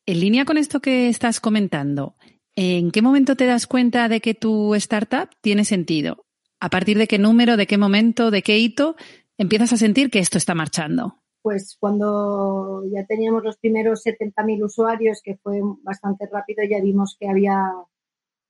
en 0.07 0.21
línea 0.21 0.45
con 0.45 0.57
esto 0.57 0.81
que 0.81 1.09
estás 1.09 1.39
comentando, 1.39 2.17
¿en 2.57 2.91
qué 2.91 3.03
momento 3.03 3.37
te 3.37 3.47
das 3.47 3.67
cuenta 3.67 4.09
de 4.09 4.21
que 4.21 4.35
tu 4.35 4.75
startup 4.75 5.29
tiene 5.43 5.65
sentido? 5.65 6.25
¿A 6.59 6.71
partir 6.71 6.97
de 6.97 7.07
qué 7.07 7.19
número, 7.19 7.57
de 7.57 7.67
qué 7.67 7.77
momento, 7.77 8.31
de 8.31 8.43
qué 8.43 8.59
hito 8.59 8.97
empiezas 9.39 9.73
a 9.73 9.77
sentir 9.77 10.11
que 10.11 10.19
esto 10.19 10.39
está 10.39 10.55
marchando? 10.55 11.17
Pues 11.43 11.77
cuando 11.79 12.85
ya 12.93 13.05
teníamos 13.05 13.43
los 13.43 13.57
primeros 13.57 14.05
70.000 14.05 14.65
usuarios, 14.65 15.21
que 15.23 15.37
fue 15.37 15.61
bastante 15.83 16.29
rápido, 16.31 16.62
ya 16.65 16.81
vimos 16.81 17.17
que 17.19 17.29
había, 17.29 17.73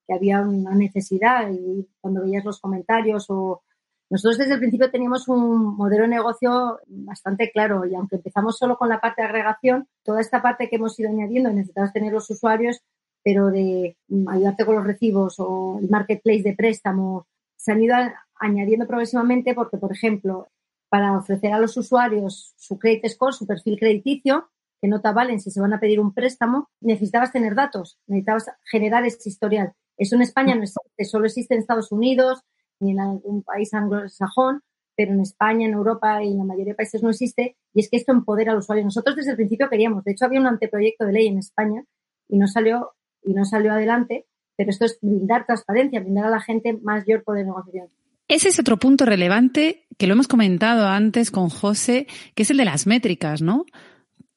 que 0.06 0.14
había 0.14 0.42
una 0.42 0.74
necesidad 0.74 1.50
y 1.50 1.88
cuando 2.00 2.22
veías 2.22 2.44
los 2.44 2.60
comentarios 2.60 3.26
o... 3.28 3.62
Nosotros 4.10 4.36
desde 4.36 4.52
el 4.52 4.60
principio 4.60 4.90
teníamos 4.90 5.26
un 5.26 5.74
modelo 5.74 6.02
de 6.02 6.08
negocio 6.08 6.80
bastante 6.86 7.50
claro 7.50 7.86
y 7.86 7.94
aunque 7.94 8.16
empezamos 8.16 8.58
solo 8.58 8.76
con 8.76 8.90
la 8.90 9.00
parte 9.00 9.22
de 9.22 9.28
agregación, 9.28 9.88
toda 10.02 10.20
esta 10.20 10.42
parte 10.42 10.68
que 10.68 10.76
hemos 10.76 11.00
ido 11.00 11.08
añadiendo 11.08 11.50
necesitabas 11.50 11.94
tener 11.94 12.12
los 12.12 12.28
usuarios, 12.28 12.82
pero 13.24 13.50
de 13.50 13.96
ayudarte 14.28 14.66
con 14.66 14.74
los 14.74 14.84
recibos 14.84 15.36
o 15.38 15.78
el 15.80 15.88
marketplace 15.88 16.42
de 16.42 16.54
préstamo, 16.54 17.26
se 17.56 17.72
han 17.72 17.82
ido 17.82 17.94
añadiendo 18.34 18.86
progresivamente 18.86 19.54
porque, 19.54 19.78
por 19.78 19.92
ejemplo, 19.92 20.48
para 20.92 21.16
ofrecer 21.16 21.54
a 21.54 21.58
los 21.58 21.74
usuarios 21.78 22.52
su 22.58 22.78
credit 22.78 23.08
score, 23.08 23.32
su 23.32 23.46
perfil 23.46 23.78
crediticio, 23.78 24.50
que 24.78 24.88
nota 24.88 25.12
valen 25.12 25.40
si 25.40 25.50
se 25.50 25.58
van 25.58 25.72
a 25.72 25.80
pedir 25.80 25.98
un 25.98 26.12
préstamo, 26.12 26.68
necesitabas 26.82 27.32
tener 27.32 27.54
datos, 27.54 27.98
necesitabas 28.06 28.50
generar 28.70 29.02
ese 29.06 29.26
historial. 29.30 29.72
Eso 29.96 30.16
en 30.16 30.20
España 30.20 30.54
no 30.54 30.64
existe, 30.64 31.04
solo 31.06 31.24
existe 31.24 31.54
en 31.54 31.60
Estados 31.60 31.92
Unidos 31.92 32.42
ni 32.78 32.90
en 32.90 33.00
algún 33.00 33.42
país 33.42 33.72
anglosajón, 33.72 34.60
pero 34.94 35.12
en 35.12 35.20
España, 35.20 35.66
en 35.66 35.72
Europa 35.72 36.22
y 36.22 36.32
en 36.32 36.36
la 36.36 36.44
mayoría 36.44 36.72
de 36.72 36.76
países 36.76 37.02
no 37.02 37.08
existe, 37.08 37.56
y 37.72 37.80
es 37.80 37.88
que 37.88 37.96
esto 37.96 38.12
empodera 38.12 38.52
al 38.52 38.58
usuario. 38.58 38.84
Nosotros 38.84 39.16
desde 39.16 39.30
el 39.30 39.36
principio 39.36 39.70
queríamos, 39.70 40.04
de 40.04 40.12
hecho 40.12 40.26
había 40.26 40.40
un 40.40 40.46
anteproyecto 40.46 41.06
de 41.06 41.12
ley 41.12 41.26
en 41.26 41.38
España 41.38 41.84
y 42.28 42.36
no 42.36 42.46
salió, 42.48 42.90
y 43.22 43.32
no 43.32 43.46
salió 43.46 43.72
adelante, 43.72 44.26
pero 44.58 44.68
esto 44.68 44.84
es 44.84 44.98
brindar 45.00 45.46
transparencia, 45.46 46.00
brindar 46.00 46.26
a 46.26 46.30
la 46.30 46.40
gente 46.40 46.74
mayor 46.82 47.24
poder 47.24 47.46
de 47.46 47.46
negociación. 47.46 48.01
Ese 48.32 48.48
es 48.48 48.58
otro 48.58 48.78
punto 48.78 49.04
relevante 49.04 49.84
que 49.98 50.06
lo 50.06 50.14
hemos 50.14 50.26
comentado 50.26 50.86
antes 50.86 51.30
con 51.30 51.50
José, 51.50 52.06
que 52.34 52.44
es 52.44 52.50
el 52.50 52.56
de 52.56 52.64
las 52.64 52.86
métricas, 52.86 53.42
¿no? 53.42 53.66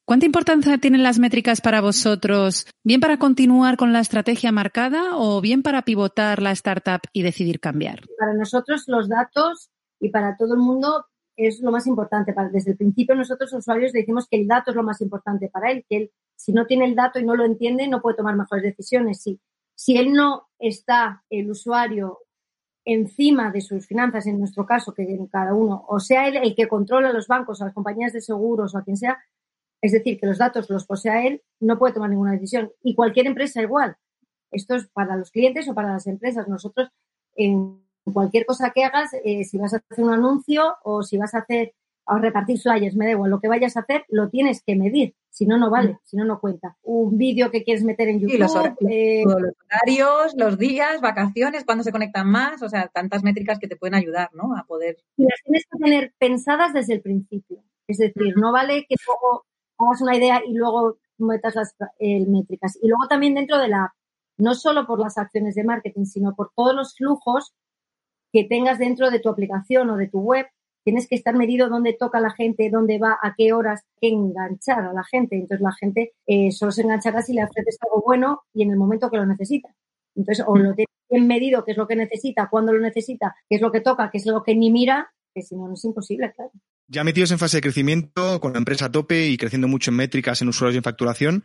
¿Cuánta 0.04 0.26
importancia 0.26 0.76
tienen 0.76 1.02
las 1.02 1.18
métricas 1.18 1.62
para 1.62 1.80
vosotros? 1.80 2.66
¿Bien 2.84 3.00
para 3.00 3.18
continuar 3.18 3.78
con 3.78 3.94
la 3.94 4.00
estrategia 4.00 4.52
marcada 4.52 5.16
o 5.16 5.40
bien 5.40 5.62
para 5.62 5.80
pivotar 5.80 6.42
la 6.42 6.50
startup 6.50 7.00
y 7.14 7.22
decidir 7.22 7.58
cambiar? 7.58 8.02
Para 8.18 8.34
nosotros 8.34 8.84
los 8.86 9.08
datos 9.08 9.70
y 9.98 10.10
para 10.10 10.36
todo 10.36 10.52
el 10.52 10.60
mundo 10.60 11.06
es 11.34 11.62
lo 11.62 11.72
más 11.72 11.86
importante. 11.86 12.34
Desde 12.52 12.72
el 12.72 12.76
principio 12.76 13.14
nosotros 13.14 13.50
usuarios 13.54 13.94
decimos 13.94 14.28
que 14.28 14.36
el 14.36 14.46
dato 14.46 14.72
es 14.72 14.76
lo 14.76 14.82
más 14.82 15.00
importante 15.00 15.48
para 15.48 15.72
él, 15.72 15.86
que 15.88 15.96
él 15.96 16.10
si 16.36 16.52
no 16.52 16.66
tiene 16.66 16.84
el 16.84 16.94
dato 16.94 17.18
y 17.18 17.24
no 17.24 17.34
lo 17.34 17.46
entiende 17.46 17.88
no 17.88 18.02
puede 18.02 18.18
tomar 18.18 18.36
mejores 18.36 18.62
decisiones. 18.62 19.22
Si, 19.22 19.40
si 19.74 19.96
él 19.96 20.12
no 20.12 20.48
está, 20.58 21.24
el 21.30 21.50
usuario, 21.50 22.18
encima 22.86 23.50
de 23.50 23.60
sus 23.60 23.86
finanzas, 23.86 24.26
en 24.26 24.38
nuestro 24.38 24.64
caso, 24.64 24.94
que 24.94 25.02
en 25.02 25.26
cada 25.26 25.52
uno, 25.52 25.84
o 25.88 25.98
sea 26.00 26.28
él 26.28 26.36
el 26.36 26.54
que 26.54 26.68
controla 26.68 27.12
los 27.12 27.26
bancos, 27.26 27.60
a 27.60 27.66
las 27.66 27.74
compañías 27.74 28.12
de 28.12 28.20
seguros 28.20 28.74
o 28.74 28.78
a 28.78 28.84
quien 28.84 28.96
sea, 28.96 29.18
es 29.82 29.92
decir, 29.92 30.18
que 30.18 30.26
los 30.26 30.38
datos 30.38 30.70
los 30.70 30.86
posea 30.86 31.26
él, 31.26 31.42
no 31.60 31.78
puede 31.78 31.94
tomar 31.94 32.10
ninguna 32.10 32.32
decisión. 32.32 32.72
Y 32.82 32.94
cualquier 32.94 33.26
empresa 33.26 33.60
igual. 33.60 33.96
Esto 34.50 34.76
es 34.76 34.86
para 34.88 35.16
los 35.16 35.30
clientes 35.30 35.68
o 35.68 35.74
para 35.74 35.92
las 35.92 36.06
empresas. 36.06 36.48
Nosotros, 36.48 36.88
en 37.34 37.82
cualquier 38.12 38.46
cosa 38.46 38.70
que 38.70 38.84
hagas, 38.84 39.10
eh, 39.24 39.44
si 39.44 39.58
vas 39.58 39.74
a 39.74 39.82
hacer 39.90 40.04
un 40.04 40.12
anuncio 40.12 40.76
o 40.84 41.02
si 41.02 41.18
vas 41.18 41.34
a 41.34 41.38
hacer 41.38 41.74
a 42.06 42.18
repartir 42.18 42.58
flyers, 42.58 42.94
me 42.94 43.06
da 43.06 43.12
igual, 43.12 43.30
lo 43.30 43.40
que 43.40 43.48
vayas 43.48 43.76
a 43.76 43.80
hacer 43.80 44.04
lo 44.08 44.28
tienes 44.28 44.62
que 44.62 44.76
medir, 44.76 45.14
si 45.28 45.44
no, 45.44 45.58
no 45.58 45.70
vale, 45.70 45.94
mm. 45.94 45.98
si 46.04 46.16
no, 46.16 46.24
no 46.24 46.40
cuenta. 46.40 46.76
Un 46.82 47.18
vídeo 47.18 47.50
que 47.50 47.64
quieres 47.64 47.84
meter 47.84 48.08
en 48.08 48.20
YouTube. 48.20 48.38
los, 48.38 48.54
eh, 48.88 49.22
los, 49.24 49.52
horarios, 49.66 50.34
los 50.36 50.58
días, 50.58 51.00
vacaciones, 51.00 51.64
cuándo 51.64 51.84
se 51.84 51.92
conectan 51.92 52.28
más, 52.28 52.62
o 52.62 52.68
sea, 52.68 52.88
tantas 52.88 53.22
métricas 53.22 53.58
que 53.58 53.68
te 53.68 53.76
pueden 53.76 53.94
ayudar, 53.94 54.30
¿no? 54.34 54.56
A 54.56 54.64
poder. 54.64 54.96
Y 55.16 55.24
las 55.24 55.42
tienes 55.42 55.64
que 55.70 55.78
tener 55.78 56.14
pensadas 56.18 56.72
desde 56.72 56.94
el 56.94 57.02
principio. 57.02 57.62
Es 57.86 57.98
decir, 57.98 58.34
no 58.36 58.52
vale 58.52 58.86
que 58.88 58.96
luego 59.06 59.44
hagas 59.78 60.00
una 60.00 60.16
idea 60.16 60.40
y 60.46 60.54
luego 60.54 60.98
metas 61.18 61.54
las 61.54 61.74
eh, 61.98 62.24
métricas. 62.26 62.78
Y 62.80 62.88
luego 62.88 63.06
también 63.08 63.34
dentro 63.34 63.58
de 63.58 63.68
la 63.68 63.92
no 64.38 64.54
solo 64.54 64.86
por 64.86 65.00
las 65.00 65.18
acciones 65.18 65.54
de 65.54 65.64
marketing, 65.64 66.04
sino 66.04 66.34
por 66.34 66.52
todos 66.54 66.74
los 66.74 66.94
flujos 66.94 67.54
que 68.32 68.44
tengas 68.44 68.78
dentro 68.78 69.10
de 69.10 69.20
tu 69.20 69.28
aplicación 69.28 69.88
o 69.90 69.96
de 69.96 70.08
tu 70.08 70.20
web 70.20 70.46
tienes 70.86 71.08
que 71.08 71.16
estar 71.16 71.34
medido 71.34 71.68
dónde 71.68 71.96
toca 71.98 72.20
la 72.20 72.30
gente, 72.30 72.70
dónde 72.70 73.00
va, 73.00 73.18
a 73.20 73.34
qué 73.36 73.52
horas, 73.52 73.82
enganchar 74.00 74.84
a 74.84 74.92
la 74.92 75.02
gente. 75.02 75.34
Entonces 75.34 75.60
la 75.60 75.72
gente 75.72 76.12
eh, 76.28 76.52
solo 76.52 76.70
se 76.70 76.82
enganchará 76.82 77.22
si 77.22 77.32
le 77.32 77.42
ofreces 77.42 77.76
algo 77.82 78.04
bueno 78.06 78.44
y 78.54 78.62
en 78.62 78.70
el 78.70 78.76
momento 78.76 79.10
que 79.10 79.16
lo 79.16 79.26
necesita. 79.26 79.74
Entonces, 80.14 80.44
o 80.46 80.56
lo 80.56 80.76
tienes 80.76 80.94
bien 81.10 81.26
medido, 81.26 81.64
qué 81.64 81.72
es 81.72 81.76
lo 81.76 81.88
que 81.88 81.96
necesita, 81.96 82.48
cuándo 82.48 82.72
lo 82.72 82.80
necesita, 82.80 83.34
qué 83.48 83.56
es 83.56 83.62
lo 83.62 83.72
que 83.72 83.80
toca, 83.80 84.10
qué 84.12 84.18
es 84.18 84.26
lo 84.26 84.44
que 84.44 84.54
ni 84.54 84.70
mira, 84.70 85.12
que 85.34 85.42
si 85.42 85.56
no, 85.56 85.66
no 85.66 85.74
es 85.74 85.84
imposible, 85.84 86.32
claro. 86.32 86.52
Ya 86.86 87.02
metidos 87.02 87.32
en 87.32 87.40
fase 87.40 87.56
de 87.56 87.62
crecimiento, 87.62 88.40
con 88.40 88.52
la 88.52 88.58
empresa 88.58 88.86
a 88.86 88.92
tope 88.92 89.26
y 89.26 89.36
creciendo 89.36 89.66
mucho 89.66 89.90
en 89.90 89.96
métricas, 89.96 90.40
en 90.40 90.48
usuarios 90.48 90.76
y 90.76 90.78
en 90.78 90.84
facturación, 90.84 91.44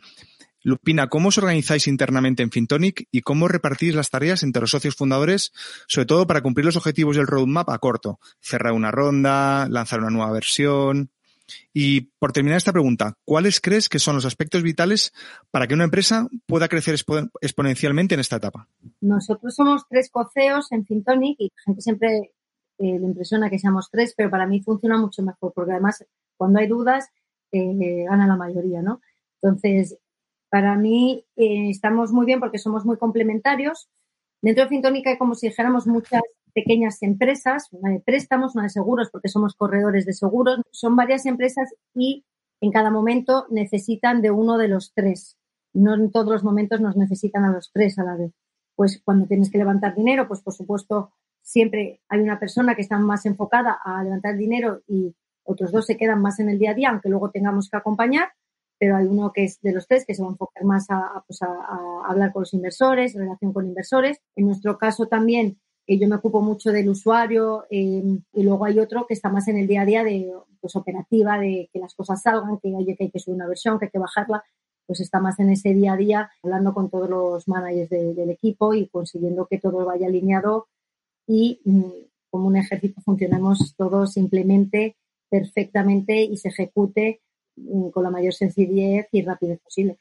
Lupina, 0.64 1.08
¿cómo 1.08 1.30
os 1.30 1.38
organizáis 1.38 1.88
internamente 1.88 2.44
en 2.44 2.52
Fintonic 2.52 3.08
y 3.12 3.22
cómo 3.22 3.48
repartís 3.48 3.96
las 3.96 4.10
tareas 4.10 4.44
entre 4.44 4.62
los 4.62 4.72
socios 4.72 4.96
fundadores, 4.96 5.52
sobre 5.88 6.06
todo 6.06 6.28
para 6.28 6.42
cumplir 6.42 6.66
los 6.66 6.78
objetivos 6.78 7.16
del 7.16 7.28
roadmap 7.28 7.70
a 7.70 7.80
corto? 7.80 8.20
Cerrar 8.40 8.74
una 8.74 8.92
ronda, 8.92 9.68
lanzar 9.70 10.00
una 10.00 10.12
nueva 10.12 10.32
versión. 10.32 11.10
Y 11.74 12.02
por 12.20 12.32
terminar 12.32 12.58
esta 12.58 12.72
pregunta, 12.72 13.18
¿cuáles 13.26 13.60
crees 13.60 13.90
que 13.90 14.00
son 14.00 14.16
los 14.16 14.26
aspectos 14.26 14.64
vitales 14.64 15.14
para 15.50 15.68
que 15.68 15.74
una 15.74 15.84
empresa 15.84 16.28
pueda 16.46 16.68
crecer 16.68 16.96
exponencialmente 17.42 18.14
en 18.14 18.22
esta 18.22 18.38
etapa? 18.38 18.70
Nosotros 19.02 19.56
somos 19.56 19.86
tres 19.90 20.10
coceos 20.10 20.72
en 20.72 20.86
Fintonic 20.86 21.36
y 21.40 21.52
gente 21.66 21.82
siempre 21.82 22.32
eh, 22.78 23.00
le 23.00 23.06
impresiona 23.06 23.50
que 23.50 23.60
seamos 23.60 23.90
tres, 23.92 24.14
pero 24.16 24.30
para 24.30 24.46
mí 24.46 24.62
funciona 24.62 24.98
mucho 24.98 25.24
mejor 25.24 25.52
porque 25.54 25.72
además 25.72 26.06
cuando 26.38 26.60
hay 26.60 26.68
dudas 26.68 27.10
eh, 27.52 28.06
gana 28.10 28.28
la 28.28 28.38
mayoría, 28.38 28.82
¿no? 28.82 29.02
Entonces, 29.42 29.98
para 30.52 30.76
mí 30.76 31.26
eh, 31.38 31.70
estamos 31.70 32.12
muy 32.12 32.26
bien 32.26 32.42
porque 32.42 32.58
somos 32.58 32.86
muy 32.86 32.98
complementarios. 32.98 33.90
Dentro 34.42 34.66
de 34.66 34.70
Fintónica 34.70 35.10
hay 35.10 35.18
como 35.18 35.34
si 35.34 35.48
dijéramos 35.48 35.88
muchas 35.88 36.22
pequeñas 36.54 37.02
empresas, 37.02 37.70
una 37.72 37.94
de 37.94 38.02
préstamos, 38.02 38.54
una 38.56 38.64
de 38.66 38.70
seguros, 38.70 39.10
porque 39.12 39.30
somos 39.30 39.56
corredores 39.56 40.06
de 40.06 40.12
seguros. 40.12 40.60
Son 40.72 40.98
varias 40.98 41.26
empresas 41.26 41.74
y 41.96 42.26
en 42.60 42.72
cada 42.72 42.92
momento 42.92 43.48
necesitan 43.50 44.22
de 44.22 44.32
uno 44.32 44.58
de 44.58 44.68
los 44.68 44.94
tres. 44.94 45.38
No 45.74 45.96
en 45.96 46.12
todos 46.12 46.28
los 46.28 46.44
momentos 46.44 46.82
nos 46.82 46.98
necesitan 46.98 47.46
a 47.46 47.54
los 47.54 47.72
tres 47.72 47.98
a 47.98 48.04
la 48.04 48.18
vez. 48.18 48.34
Pues 48.76 49.02
cuando 49.06 49.28
tienes 49.28 49.50
que 49.50 49.58
levantar 49.58 49.96
dinero, 49.96 50.28
pues 50.28 50.42
por 50.42 50.54
supuesto 50.54 51.14
siempre 51.42 52.02
hay 52.10 52.20
una 52.20 52.42
persona 52.42 52.76
que 52.76 52.82
está 52.82 53.00
más 53.00 53.26
enfocada 53.26 53.80
a 53.82 54.04
levantar 54.04 54.36
dinero 54.36 54.82
y 54.86 55.16
otros 55.44 55.72
dos 55.72 55.86
se 55.86 55.96
quedan 55.96 56.22
más 56.22 56.42
en 56.42 56.50
el 56.50 56.60
día 56.60 56.72
a 56.72 56.76
día, 56.76 56.90
aunque 56.90 57.08
luego 57.08 57.32
tengamos 57.32 57.70
que 57.70 57.78
acompañar, 57.78 58.34
pero 58.82 58.98
hay 58.98 59.06
uno 59.06 59.32
que 59.32 59.44
es 59.44 59.62
de 59.62 59.74
los 59.74 59.86
tres 59.86 60.08
que 60.08 60.16
se 60.16 60.24
va 60.24 60.30
a 60.30 60.32
enfocar 60.32 60.64
más 60.64 60.88
a, 60.90 61.24
pues 61.28 61.40
a, 61.44 61.48
hablar 62.04 62.34
con 62.34 62.42
los 62.42 62.54
inversores, 62.56 63.14
relación 63.14 63.54
con 63.54 63.68
inversores. 63.68 64.18
En 64.36 64.48
nuestro 64.48 64.80
caso 64.80 65.06
también, 65.06 65.60
eh, 65.86 66.00
yo 66.00 66.08
me 66.08 66.16
ocupo 66.16 66.42
mucho 66.42 66.72
del 66.72 66.90
usuario 66.90 67.66
eh, 67.70 68.02
y 68.34 68.42
luego 68.42 68.66
hay 68.66 68.80
otro 68.80 69.06
que 69.08 69.14
está 69.14 69.30
más 69.30 69.48
en 69.50 69.58
el 69.60 69.68
día 69.68 69.84
a 69.84 69.86
día 69.86 70.04
de 70.04 70.34
pues, 70.60 70.76
operativa, 70.76 71.38
de 71.38 71.70
que 71.72 71.78
las 71.78 71.94
cosas 71.94 72.24
salgan, 72.24 72.58
que, 72.58 72.72
que 72.98 73.04
hay 73.04 73.12
que 73.12 73.20
subir 73.20 73.36
una 73.36 73.48
versión, 73.48 73.78
que 73.78 73.86
hay 73.86 73.92
que 73.92 74.00
bajarla 74.00 74.44
pues 74.88 75.00
está 75.00 75.20
más 75.20 75.40
en 75.40 75.52
ese 75.52 75.76
día 75.76 75.94
a 75.94 75.98
día, 75.98 76.32
hablando 76.42 76.74
con 76.74 76.90
todos 76.90 77.08
los 77.08 77.48
managers 77.48 77.92
del 77.92 78.32
equipo 78.32 78.74
y 78.74 78.88
consiguiendo 78.88 79.46
que 79.46 79.60
todo 79.60 79.86
vaya 79.86 80.08
alineado 80.08 80.68
y 81.28 81.62
mm, 81.64 81.84
como 82.32 82.48
un 82.48 82.58
ejército 82.58 83.00
funcionemos 83.02 83.76
todos 83.78 84.14
simplemente 84.14 84.98
perfectamente 85.30 86.24
y 86.24 86.36
se 86.38 86.50
ejecute 86.50 87.22
con 87.92 88.04
la 88.04 88.10
mayor 88.10 88.34
sencillez 88.34 89.08
y 89.12 89.22
rapidez 89.22 89.60
posible. 89.60 89.98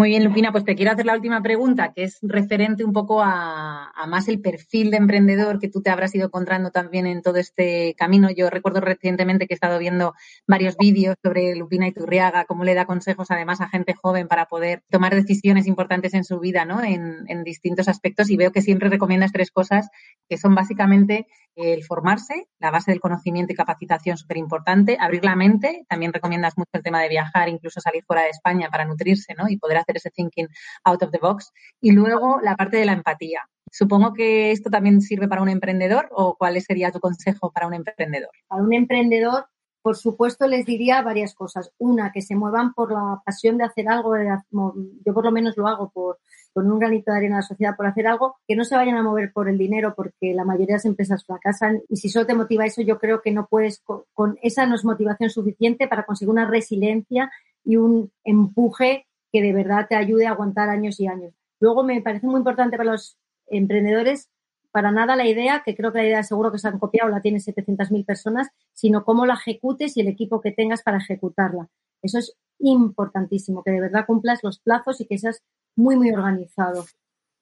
Muy 0.00 0.08
bien, 0.08 0.24
Lupina, 0.24 0.50
pues 0.50 0.64
te 0.64 0.76
quiero 0.76 0.92
hacer 0.92 1.04
la 1.04 1.12
última 1.12 1.42
pregunta, 1.42 1.92
que 1.92 2.04
es 2.04 2.20
referente 2.22 2.84
un 2.84 2.94
poco 2.94 3.20
a, 3.22 3.92
más 4.08 4.28
el 4.28 4.40
perfil 4.40 4.90
de 4.90 4.96
emprendedor 4.96 5.58
que 5.58 5.68
tú 5.68 5.82
te 5.82 5.90
habrás 5.90 6.14
ido 6.14 6.24
encontrando 6.24 6.70
también 6.70 7.06
en 7.06 7.20
todo 7.20 7.36
este 7.36 7.94
camino. 7.98 8.30
Yo 8.30 8.48
recuerdo 8.48 8.80
recientemente 8.80 9.46
que 9.46 9.52
he 9.52 9.56
estado 9.56 9.78
viendo 9.78 10.14
varios 10.46 10.78
vídeos 10.78 11.16
sobre 11.22 11.54
Lupina 11.54 11.86
y 11.86 11.92
Turriaga, 11.92 12.46
cómo 12.46 12.64
le 12.64 12.72
da 12.72 12.86
consejos 12.86 13.30
además 13.30 13.60
a 13.60 13.68
gente 13.68 13.92
joven 13.92 14.26
para 14.26 14.46
poder 14.46 14.82
tomar 14.88 15.14
decisiones 15.14 15.66
importantes 15.66 16.14
en 16.14 16.24
su 16.24 16.40
vida, 16.40 16.64
¿no? 16.64 16.82
En, 16.82 17.26
en 17.28 17.44
distintos 17.44 17.86
aspectos 17.86 18.30
y 18.30 18.38
veo 18.38 18.52
que 18.52 18.62
siempre 18.62 18.88
recomiendas 18.88 19.32
tres 19.32 19.50
cosas 19.50 19.90
que 20.30 20.38
son 20.38 20.54
básicamente 20.54 21.26
el 21.56 21.84
formarse, 21.84 22.48
la 22.58 22.70
base 22.70 22.90
del 22.90 23.00
conocimiento 23.00 23.52
y 23.52 23.56
capacitación 23.56 24.16
súper 24.16 24.36
importante, 24.36 24.96
abrir 24.98 25.24
la 25.24 25.36
mente, 25.36 25.84
también 25.88 26.12
recomiendas 26.12 26.56
mucho 26.56 26.70
el 26.72 26.82
tema 26.82 27.02
de 27.02 27.08
viajar, 27.08 27.48
incluso 27.48 27.80
salir 27.80 28.04
fuera 28.04 28.22
de 28.22 28.30
España 28.30 28.68
para 28.70 28.84
nutrirse, 28.84 29.34
¿no? 29.34 29.48
Y 29.48 29.58
poder 29.58 29.78
hacer 29.78 29.89
ese 29.96 30.10
thinking 30.10 30.48
out 30.84 31.02
of 31.02 31.10
the 31.10 31.18
box. 31.18 31.52
Y 31.80 31.92
luego 31.92 32.40
la 32.42 32.56
parte 32.56 32.76
de 32.76 32.84
la 32.84 32.92
empatía. 32.92 33.40
Supongo 33.70 34.12
que 34.12 34.50
esto 34.50 34.70
también 34.70 35.00
sirve 35.00 35.28
para 35.28 35.42
un 35.42 35.48
emprendedor 35.48 36.08
o 36.10 36.36
cuál 36.36 36.60
sería 36.60 36.90
tu 36.90 37.00
consejo 37.00 37.52
para 37.52 37.66
un 37.66 37.74
emprendedor? 37.74 38.30
Para 38.48 38.62
un 38.62 38.72
emprendedor, 38.72 39.46
por 39.80 39.96
supuesto, 39.96 40.46
les 40.48 40.66
diría 40.66 41.02
varias 41.02 41.34
cosas. 41.34 41.70
Una, 41.78 42.10
que 42.12 42.20
se 42.20 42.34
muevan 42.34 42.74
por 42.74 42.92
la 42.92 43.22
pasión 43.24 43.58
de 43.58 43.64
hacer 43.64 43.88
algo. 43.88 44.14
Yo 44.16 45.14
por 45.14 45.24
lo 45.24 45.30
menos 45.30 45.56
lo 45.56 45.68
hago 45.68 45.90
por 45.90 46.18
con 46.52 46.70
un 46.70 46.78
granito 46.78 47.12
de 47.12 47.18
arena 47.18 47.36
a 47.36 47.38
la 47.38 47.42
sociedad 47.42 47.76
por 47.76 47.86
hacer 47.86 48.06
algo, 48.06 48.36
que 48.46 48.56
no 48.56 48.64
se 48.64 48.74
vayan 48.74 48.96
a 48.96 49.02
mover 49.02 49.32
por 49.32 49.48
el 49.48 49.58
dinero 49.58 49.94
porque 49.94 50.34
la 50.34 50.44
mayoría 50.44 50.74
de 50.74 50.78
las 50.78 50.84
empresas 50.84 51.24
fracasan 51.24 51.82
y 51.88 51.96
si 51.96 52.08
solo 52.08 52.26
te 52.26 52.34
motiva 52.34 52.66
eso, 52.66 52.82
yo 52.82 52.98
creo 52.98 53.22
que 53.22 53.30
no 53.30 53.46
puedes, 53.46 53.82
con, 54.12 54.38
esa 54.42 54.66
no 54.66 54.74
es 54.74 54.84
motivación 54.84 55.30
suficiente 55.30 55.86
para 55.86 56.04
conseguir 56.04 56.30
una 56.30 56.48
resiliencia 56.48 57.30
y 57.64 57.76
un 57.76 58.10
empuje 58.24 59.06
que 59.32 59.42
de 59.42 59.52
verdad 59.52 59.86
te 59.88 59.96
ayude 59.96 60.26
a 60.26 60.30
aguantar 60.30 60.68
años 60.68 61.00
y 61.00 61.06
años. 61.06 61.34
Luego 61.60 61.82
me 61.82 62.00
parece 62.00 62.26
muy 62.26 62.38
importante 62.38 62.76
para 62.76 62.92
los 62.92 63.18
emprendedores 63.46 64.30
para 64.72 64.92
nada 64.92 65.16
la 65.16 65.26
idea, 65.26 65.62
que 65.64 65.74
creo 65.74 65.92
que 65.92 65.98
la 65.98 66.06
idea 66.06 66.22
seguro 66.22 66.52
que 66.52 66.58
se 66.58 66.68
han 66.68 66.78
copiado, 66.78 67.10
la 67.10 67.20
tienen 67.20 67.40
700.000 67.40 68.04
personas, 68.04 68.48
sino 68.72 69.04
cómo 69.04 69.26
la 69.26 69.34
ejecutes 69.34 69.96
y 69.96 70.00
el 70.00 70.08
equipo 70.08 70.40
que 70.40 70.52
tengas 70.52 70.82
para 70.82 70.98
ejecutarla. 70.98 71.68
Eso 72.02 72.18
es 72.18 72.36
importantísimo, 72.58 73.62
que 73.62 73.72
de 73.72 73.80
verdad 73.80 74.06
cumplas 74.06 74.40
los 74.42 74.60
plazos 74.60 75.00
y 75.00 75.06
que 75.06 75.18
seas 75.18 75.42
muy, 75.76 75.96
muy 75.96 76.10
organizado, 76.10 76.84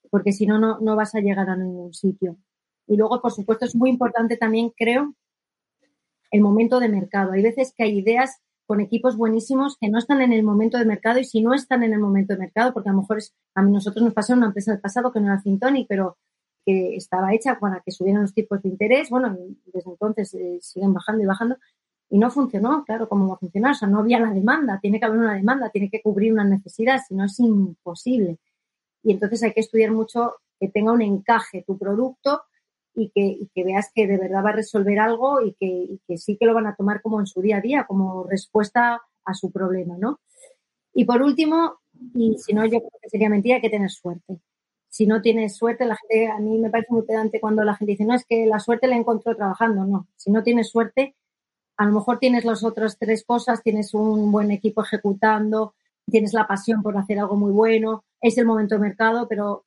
porque 0.09 0.31
si 0.31 0.45
no, 0.45 0.79
no 0.79 0.95
vas 0.95 1.13
a 1.15 1.19
llegar 1.19 1.49
a 1.49 1.55
ningún 1.55 1.93
sitio. 1.93 2.37
Y 2.87 2.97
luego, 2.97 3.21
por 3.21 3.31
supuesto, 3.31 3.65
es 3.65 3.75
muy 3.75 3.91
importante 3.91 4.35
también, 4.37 4.71
creo, 4.75 5.13
el 6.31 6.41
momento 6.41 6.79
de 6.79 6.89
mercado. 6.89 7.33
Hay 7.33 7.43
veces 7.43 7.73
que 7.75 7.83
hay 7.83 7.99
ideas 7.99 8.41
con 8.69 8.81
equipos 8.81 9.17
buenísimos 9.17 9.77
que 9.81 9.89
no 9.89 9.97
están 9.97 10.21
en 10.21 10.31
el 10.31 10.43
momento 10.43 10.77
de 10.77 10.85
mercado 10.85 11.17
y 11.17 11.23
si 11.23 11.41
no 11.41 11.55
están 11.55 11.81
en 11.81 11.91
el 11.91 11.99
momento 11.99 12.33
de 12.33 12.39
mercado, 12.39 12.71
porque 12.71 12.89
a 12.89 12.91
lo 12.91 12.99
mejor 12.99 13.17
es, 13.17 13.33
a 13.55 13.63
nosotros 13.63 14.05
nos 14.05 14.13
pasó 14.13 14.33
en 14.33 14.37
una 14.37 14.47
empresa 14.49 14.71
del 14.71 14.79
pasado 14.79 15.11
que 15.11 15.19
no 15.19 15.25
era 15.25 15.41
Fintonic, 15.41 15.87
pero 15.89 16.19
que 16.63 16.95
estaba 16.95 17.33
hecha 17.33 17.57
para 17.59 17.81
que 17.83 17.89
subieran 17.89 18.21
los 18.21 18.33
tipos 18.35 18.61
de 18.61 18.69
interés, 18.69 19.09
bueno, 19.09 19.35
desde 19.73 19.89
entonces 19.89 20.35
eh, 20.35 20.59
siguen 20.61 20.93
bajando 20.93 21.23
y 21.23 21.25
bajando, 21.25 21.57
y 22.11 22.19
no 22.19 22.29
funcionó, 22.29 22.83
claro, 22.85 23.09
¿cómo 23.09 23.27
va 23.29 23.33
a 23.33 23.39
funcionar? 23.39 23.71
O 23.71 23.73
sea, 23.73 23.87
no 23.87 24.01
había 24.01 24.19
la 24.19 24.31
demanda, 24.31 24.77
tiene 24.79 24.99
que 24.99 25.05
haber 25.07 25.17
una 25.17 25.33
demanda, 25.33 25.71
tiene 25.71 25.89
que 25.89 26.03
cubrir 26.03 26.31
una 26.31 26.43
necesidad, 26.43 27.01
si 27.07 27.15
no 27.15 27.25
es 27.25 27.39
imposible. 27.39 28.37
Y 29.01 29.13
entonces 29.13 29.41
hay 29.41 29.53
que 29.53 29.61
estudiar 29.61 29.93
mucho 29.93 30.35
que 30.59 30.69
tenga 30.69 30.91
un 30.91 31.01
encaje 31.01 31.63
tu 31.65 31.75
producto 31.75 32.43
y 32.95 33.09
que, 33.09 33.47
que 33.53 33.63
veas 33.63 33.91
que 33.93 34.07
de 34.07 34.17
verdad 34.17 34.43
va 34.43 34.49
a 34.49 34.53
resolver 34.53 34.99
algo 34.99 35.41
y 35.41 35.53
que, 35.53 35.65
y 35.65 36.01
que, 36.07 36.17
sí 36.17 36.37
que 36.37 36.45
lo 36.45 36.53
van 36.53 36.67
a 36.67 36.75
tomar 36.75 37.01
como 37.01 37.19
en 37.19 37.27
su 37.27 37.41
día 37.41 37.57
a 37.57 37.61
día, 37.61 37.85
como 37.87 38.23
respuesta 38.25 39.01
a 39.25 39.33
su 39.33 39.51
problema, 39.51 39.95
¿no? 39.97 40.19
Y 40.93 41.05
por 41.05 41.21
último, 41.21 41.79
y 42.13 42.37
si 42.37 42.53
no, 42.53 42.65
yo 42.65 42.79
creo 42.79 42.99
que 43.01 43.09
sería 43.09 43.29
mentira, 43.29 43.55
hay 43.55 43.61
que 43.61 43.69
tener 43.69 43.89
suerte. 43.89 44.39
Si 44.89 45.05
no 45.05 45.21
tienes 45.21 45.55
suerte, 45.55 45.85
la 45.85 45.95
gente, 45.95 46.27
a 46.27 46.39
mí 46.39 46.57
me 46.57 46.69
parece 46.69 46.91
muy 46.91 47.03
pedante 47.03 47.39
cuando 47.39 47.63
la 47.63 47.75
gente 47.75 47.91
dice, 47.91 48.05
no, 48.05 48.15
es 48.15 48.25
que 48.25 48.45
la 48.47 48.59
suerte 48.59 48.87
la 48.87 48.97
encontró 48.97 49.35
trabajando. 49.35 49.85
No, 49.85 50.07
si 50.15 50.31
no 50.31 50.43
tienes 50.43 50.69
suerte, 50.69 51.15
a 51.77 51.85
lo 51.85 51.93
mejor 51.93 52.19
tienes 52.19 52.43
las 52.43 52.63
otras 52.63 52.97
tres 52.97 53.23
cosas, 53.23 53.61
tienes 53.63 53.93
un 53.93 54.31
buen 54.31 54.51
equipo 54.51 54.83
ejecutando, 54.83 55.75
tienes 56.09 56.33
la 56.33 56.47
pasión 56.47 56.81
por 56.81 56.97
hacer 56.97 57.19
algo 57.19 57.35
muy 57.35 57.51
bueno, 57.51 58.03
es 58.19 58.37
el 58.37 58.45
momento 58.45 58.75
de 58.75 58.81
mercado, 58.81 59.27
pero 59.27 59.65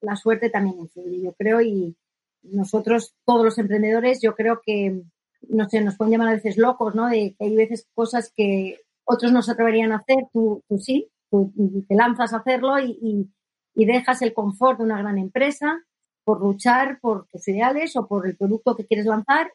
la 0.00 0.16
suerte 0.16 0.48
también 0.48 0.78
influye, 0.78 1.20
yo 1.20 1.34
creo, 1.34 1.60
y 1.60 1.94
nosotros, 2.42 3.14
todos 3.24 3.44
los 3.44 3.58
emprendedores, 3.58 4.20
yo 4.22 4.34
creo 4.34 4.60
que, 4.64 5.02
no 5.48 5.68
sé, 5.68 5.80
nos 5.80 5.96
pueden 5.96 6.12
llamar 6.12 6.28
a 6.28 6.34
veces 6.34 6.56
locos, 6.58 6.94
¿no? 6.94 7.08
De 7.08 7.34
que 7.38 7.44
hay 7.44 7.56
veces 7.56 7.86
cosas 7.94 8.32
que 8.34 8.78
otros 9.04 9.32
no 9.32 9.42
se 9.42 9.52
atreverían 9.52 9.92
a 9.92 9.96
hacer, 9.96 10.26
tú, 10.32 10.62
tú 10.68 10.78
sí, 10.78 11.08
tú 11.30 11.52
te 11.88 11.94
lanzas 11.94 12.32
a 12.32 12.38
hacerlo 12.38 12.78
y, 12.78 13.28
dejas 13.74 14.20
el 14.20 14.34
confort 14.34 14.78
de 14.78 14.84
una 14.84 14.98
gran 14.98 15.16
empresa 15.16 15.82
por 16.22 16.40
luchar 16.42 16.98
por 17.00 17.26
tus 17.28 17.48
ideales 17.48 17.96
o 17.96 18.06
por 18.06 18.26
el 18.26 18.36
producto 18.36 18.76
que 18.76 18.84
quieres 18.84 19.06
lanzar 19.06 19.50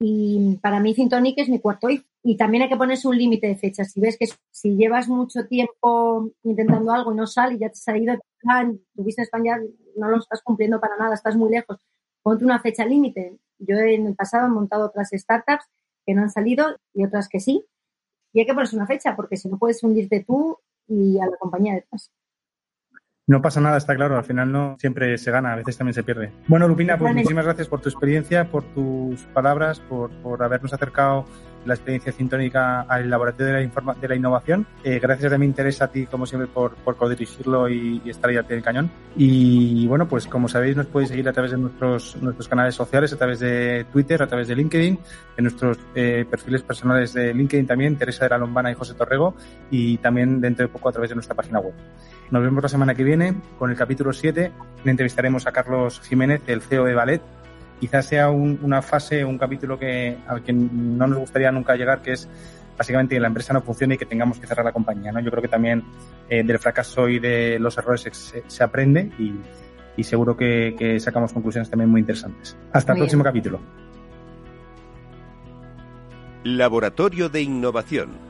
y 0.00 0.56
para 0.62 0.78
mí 0.80 0.94
Fintonic 0.94 1.38
es 1.38 1.48
mi 1.48 1.58
cuarto 1.58 1.90
hijo. 1.90 2.04
Y 2.22 2.36
también 2.36 2.62
hay 2.62 2.68
que 2.68 2.76
ponerse 2.76 3.08
un 3.08 3.16
límite 3.16 3.46
de 3.46 3.56
fecha. 3.56 3.84
Si 3.84 4.00
ves 4.00 4.16
que 4.16 4.26
si 4.50 4.76
llevas 4.76 5.08
mucho 5.08 5.46
tiempo 5.46 6.30
intentando 6.42 6.92
algo 6.92 7.12
y 7.12 7.16
no 7.16 7.26
sale 7.26 7.54
y 7.54 7.58
ya 7.58 7.68
te 7.68 7.72
has 7.72 7.82
salido 7.82 8.16
tu 8.94 9.02
business 9.02 9.30
plan 9.30 9.44
ya 9.44 9.58
no 9.96 10.08
lo 10.08 10.18
estás 10.18 10.42
cumpliendo 10.42 10.80
para 10.80 10.96
nada, 10.96 11.14
estás 11.14 11.36
muy 11.36 11.50
lejos, 11.50 11.78
ponte 12.28 12.44
una 12.44 12.60
fecha 12.60 12.84
límite. 12.84 13.38
Yo 13.58 13.76
en 13.76 14.06
el 14.06 14.14
pasado 14.14 14.48
he 14.48 14.50
montado 14.50 14.84
otras 14.84 15.08
startups 15.14 15.64
que 16.04 16.12
no 16.12 16.20
han 16.20 16.30
salido 16.30 16.76
y 16.92 17.06
otras 17.06 17.26
que 17.26 17.40
sí. 17.40 17.64
Y 18.34 18.40
hay 18.40 18.46
que 18.46 18.52
ponerse 18.52 18.76
una 18.76 18.86
fecha 18.86 19.16
porque 19.16 19.38
si 19.38 19.48
no 19.48 19.58
puedes 19.58 19.82
hundirte 19.82 20.24
tú 20.26 20.58
y 20.86 21.18
a 21.18 21.24
la 21.24 21.38
compañía 21.38 21.72
detrás. 21.72 22.12
No 23.26 23.40
pasa 23.40 23.62
nada, 23.62 23.78
está 23.78 23.96
claro. 23.96 24.18
Al 24.18 24.24
final 24.24 24.52
no 24.52 24.76
siempre 24.78 25.16
se 25.16 25.30
gana, 25.30 25.54
a 25.54 25.56
veces 25.56 25.78
también 25.78 25.94
se 25.94 26.02
pierde. 26.02 26.30
Bueno, 26.48 26.68
Lupina, 26.68 26.98
pues 26.98 27.14
muchísimas 27.14 27.46
gracias 27.46 27.66
por 27.66 27.80
tu 27.80 27.88
experiencia, 27.88 28.50
por 28.50 28.62
tus 28.74 29.22
palabras, 29.32 29.80
por, 29.80 30.10
por 30.22 30.42
habernos 30.42 30.74
acercado 30.74 31.24
la 31.64 31.74
experiencia 31.74 32.12
sintónica 32.12 32.82
al 32.82 33.08
laboratorio 33.10 33.54
de 33.54 33.70
la, 33.74 33.94
de 33.94 34.08
la 34.08 34.14
innovación. 34.16 34.66
Eh, 34.84 34.98
gracias 35.00 35.38
mi 35.38 35.46
interés 35.46 35.82
a 35.82 35.88
ti, 35.88 36.06
como 36.06 36.26
siempre, 36.26 36.48
por, 36.48 36.74
por 36.76 36.96
codirigirlo 36.96 37.68
y, 37.68 38.00
y, 38.04 38.10
estar 38.10 38.30
ahí 38.30 38.36
al 38.36 38.44
pie 38.44 38.56
del 38.56 38.64
cañón. 38.64 38.90
Y 39.16 39.86
bueno, 39.86 40.08
pues 40.08 40.26
como 40.26 40.48
sabéis, 40.48 40.76
nos 40.76 40.86
podéis 40.86 41.10
seguir 41.10 41.28
a 41.28 41.32
través 41.32 41.52
de 41.52 41.58
nuestros, 41.58 42.16
nuestros 42.22 42.48
canales 42.48 42.74
sociales, 42.74 43.12
a 43.12 43.16
través 43.16 43.40
de 43.40 43.86
Twitter, 43.92 44.22
a 44.22 44.26
través 44.26 44.48
de 44.48 44.56
LinkedIn, 44.56 44.98
en 45.36 45.44
nuestros 45.44 45.78
eh, 45.94 46.24
perfiles 46.28 46.62
personales 46.62 47.12
de 47.12 47.34
LinkedIn 47.34 47.66
también, 47.66 47.96
Teresa 47.96 48.24
de 48.24 48.30
la 48.30 48.38
Lombana 48.38 48.70
y 48.70 48.74
José 48.74 48.94
Torrego, 48.94 49.34
y 49.70 49.98
también 49.98 50.40
dentro 50.40 50.66
de 50.66 50.72
poco 50.72 50.88
a 50.88 50.92
través 50.92 51.10
de 51.10 51.16
nuestra 51.16 51.34
página 51.34 51.60
web. 51.60 51.74
Nos 52.30 52.42
vemos 52.42 52.62
la 52.62 52.68
semana 52.68 52.94
que 52.94 53.04
viene 53.04 53.34
con 53.58 53.70
el 53.70 53.76
capítulo 53.76 54.12
7. 54.12 54.52
Entrevistaremos 54.84 55.46
a 55.46 55.52
Carlos 55.52 56.00
Jiménez, 56.00 56.42
el 56.46 56.60
CEO 56.60 56.84
de 56.84 56.94
Ballet. 56.94 57.22
Quizás 57.80 58.06
sea 58.06 58.30
un, 58.30 58.58
una 58.62 58.82
fase, 58.82 59.24
un 59.24 59.38
capítulo 59.38 59.78
que, 59.78 60.16
al 60.26 60.42
que 60.42 60.52
no 60.52 61.06
nos 61.06 61.18
gustaría 61.18 61.52
nunca 61.52 61.76
llegar, 61.76 62.02
que 62.02 62.12
es 62.12 62.28
básicamente 62.76 63.16
que 63.16 63.20
la 63.20 63.28
empresa 63.28 63.52
no 63.52 63.60
funcione 63.62 63.94
y 63.94 63.98
que 63.98 64.06
tengamos 64.06 64.38
que 64.38 64.46
cerrar 64.46 64.64
la 64.64 64.72
compañía. 64.72 65.12
¿no? 65.12 65.20
Yo 65.20 65.30
creo 65.30 65.42
que 65.42 65.48
también 65.48 65.84
eh, 66.28 66.42
del 66.42 66.58
fracaso 66.58 67.08
y 67.08 67.18
de 67.18 67.58
los 67.58 67.76
errores 67.78 68.02
se, 68.02 68.42
se 68.46 68.64
aprende 68.64 69.10
y, 69.18 69.34
y 69.96 70.04
seguro 70.04 70.36
que, 70.36 70.74
que, 70.78 70.98
sacamos 71.00 71.32
conclusiones 71.32 71.68
también 71.68 71.90
muy 71.90 72.00
interesantes. 72.00 72.56
Hasta 72.72 72.92
muy 72.92 73.00
el 73.00 73.02
próximo 73.04 73.22
bien. 73.24 73.32
capítulo. 73.32 73.60
Laboratorio 76.44 77.28
de 77.28 77.42
Innovación 77.42 78.27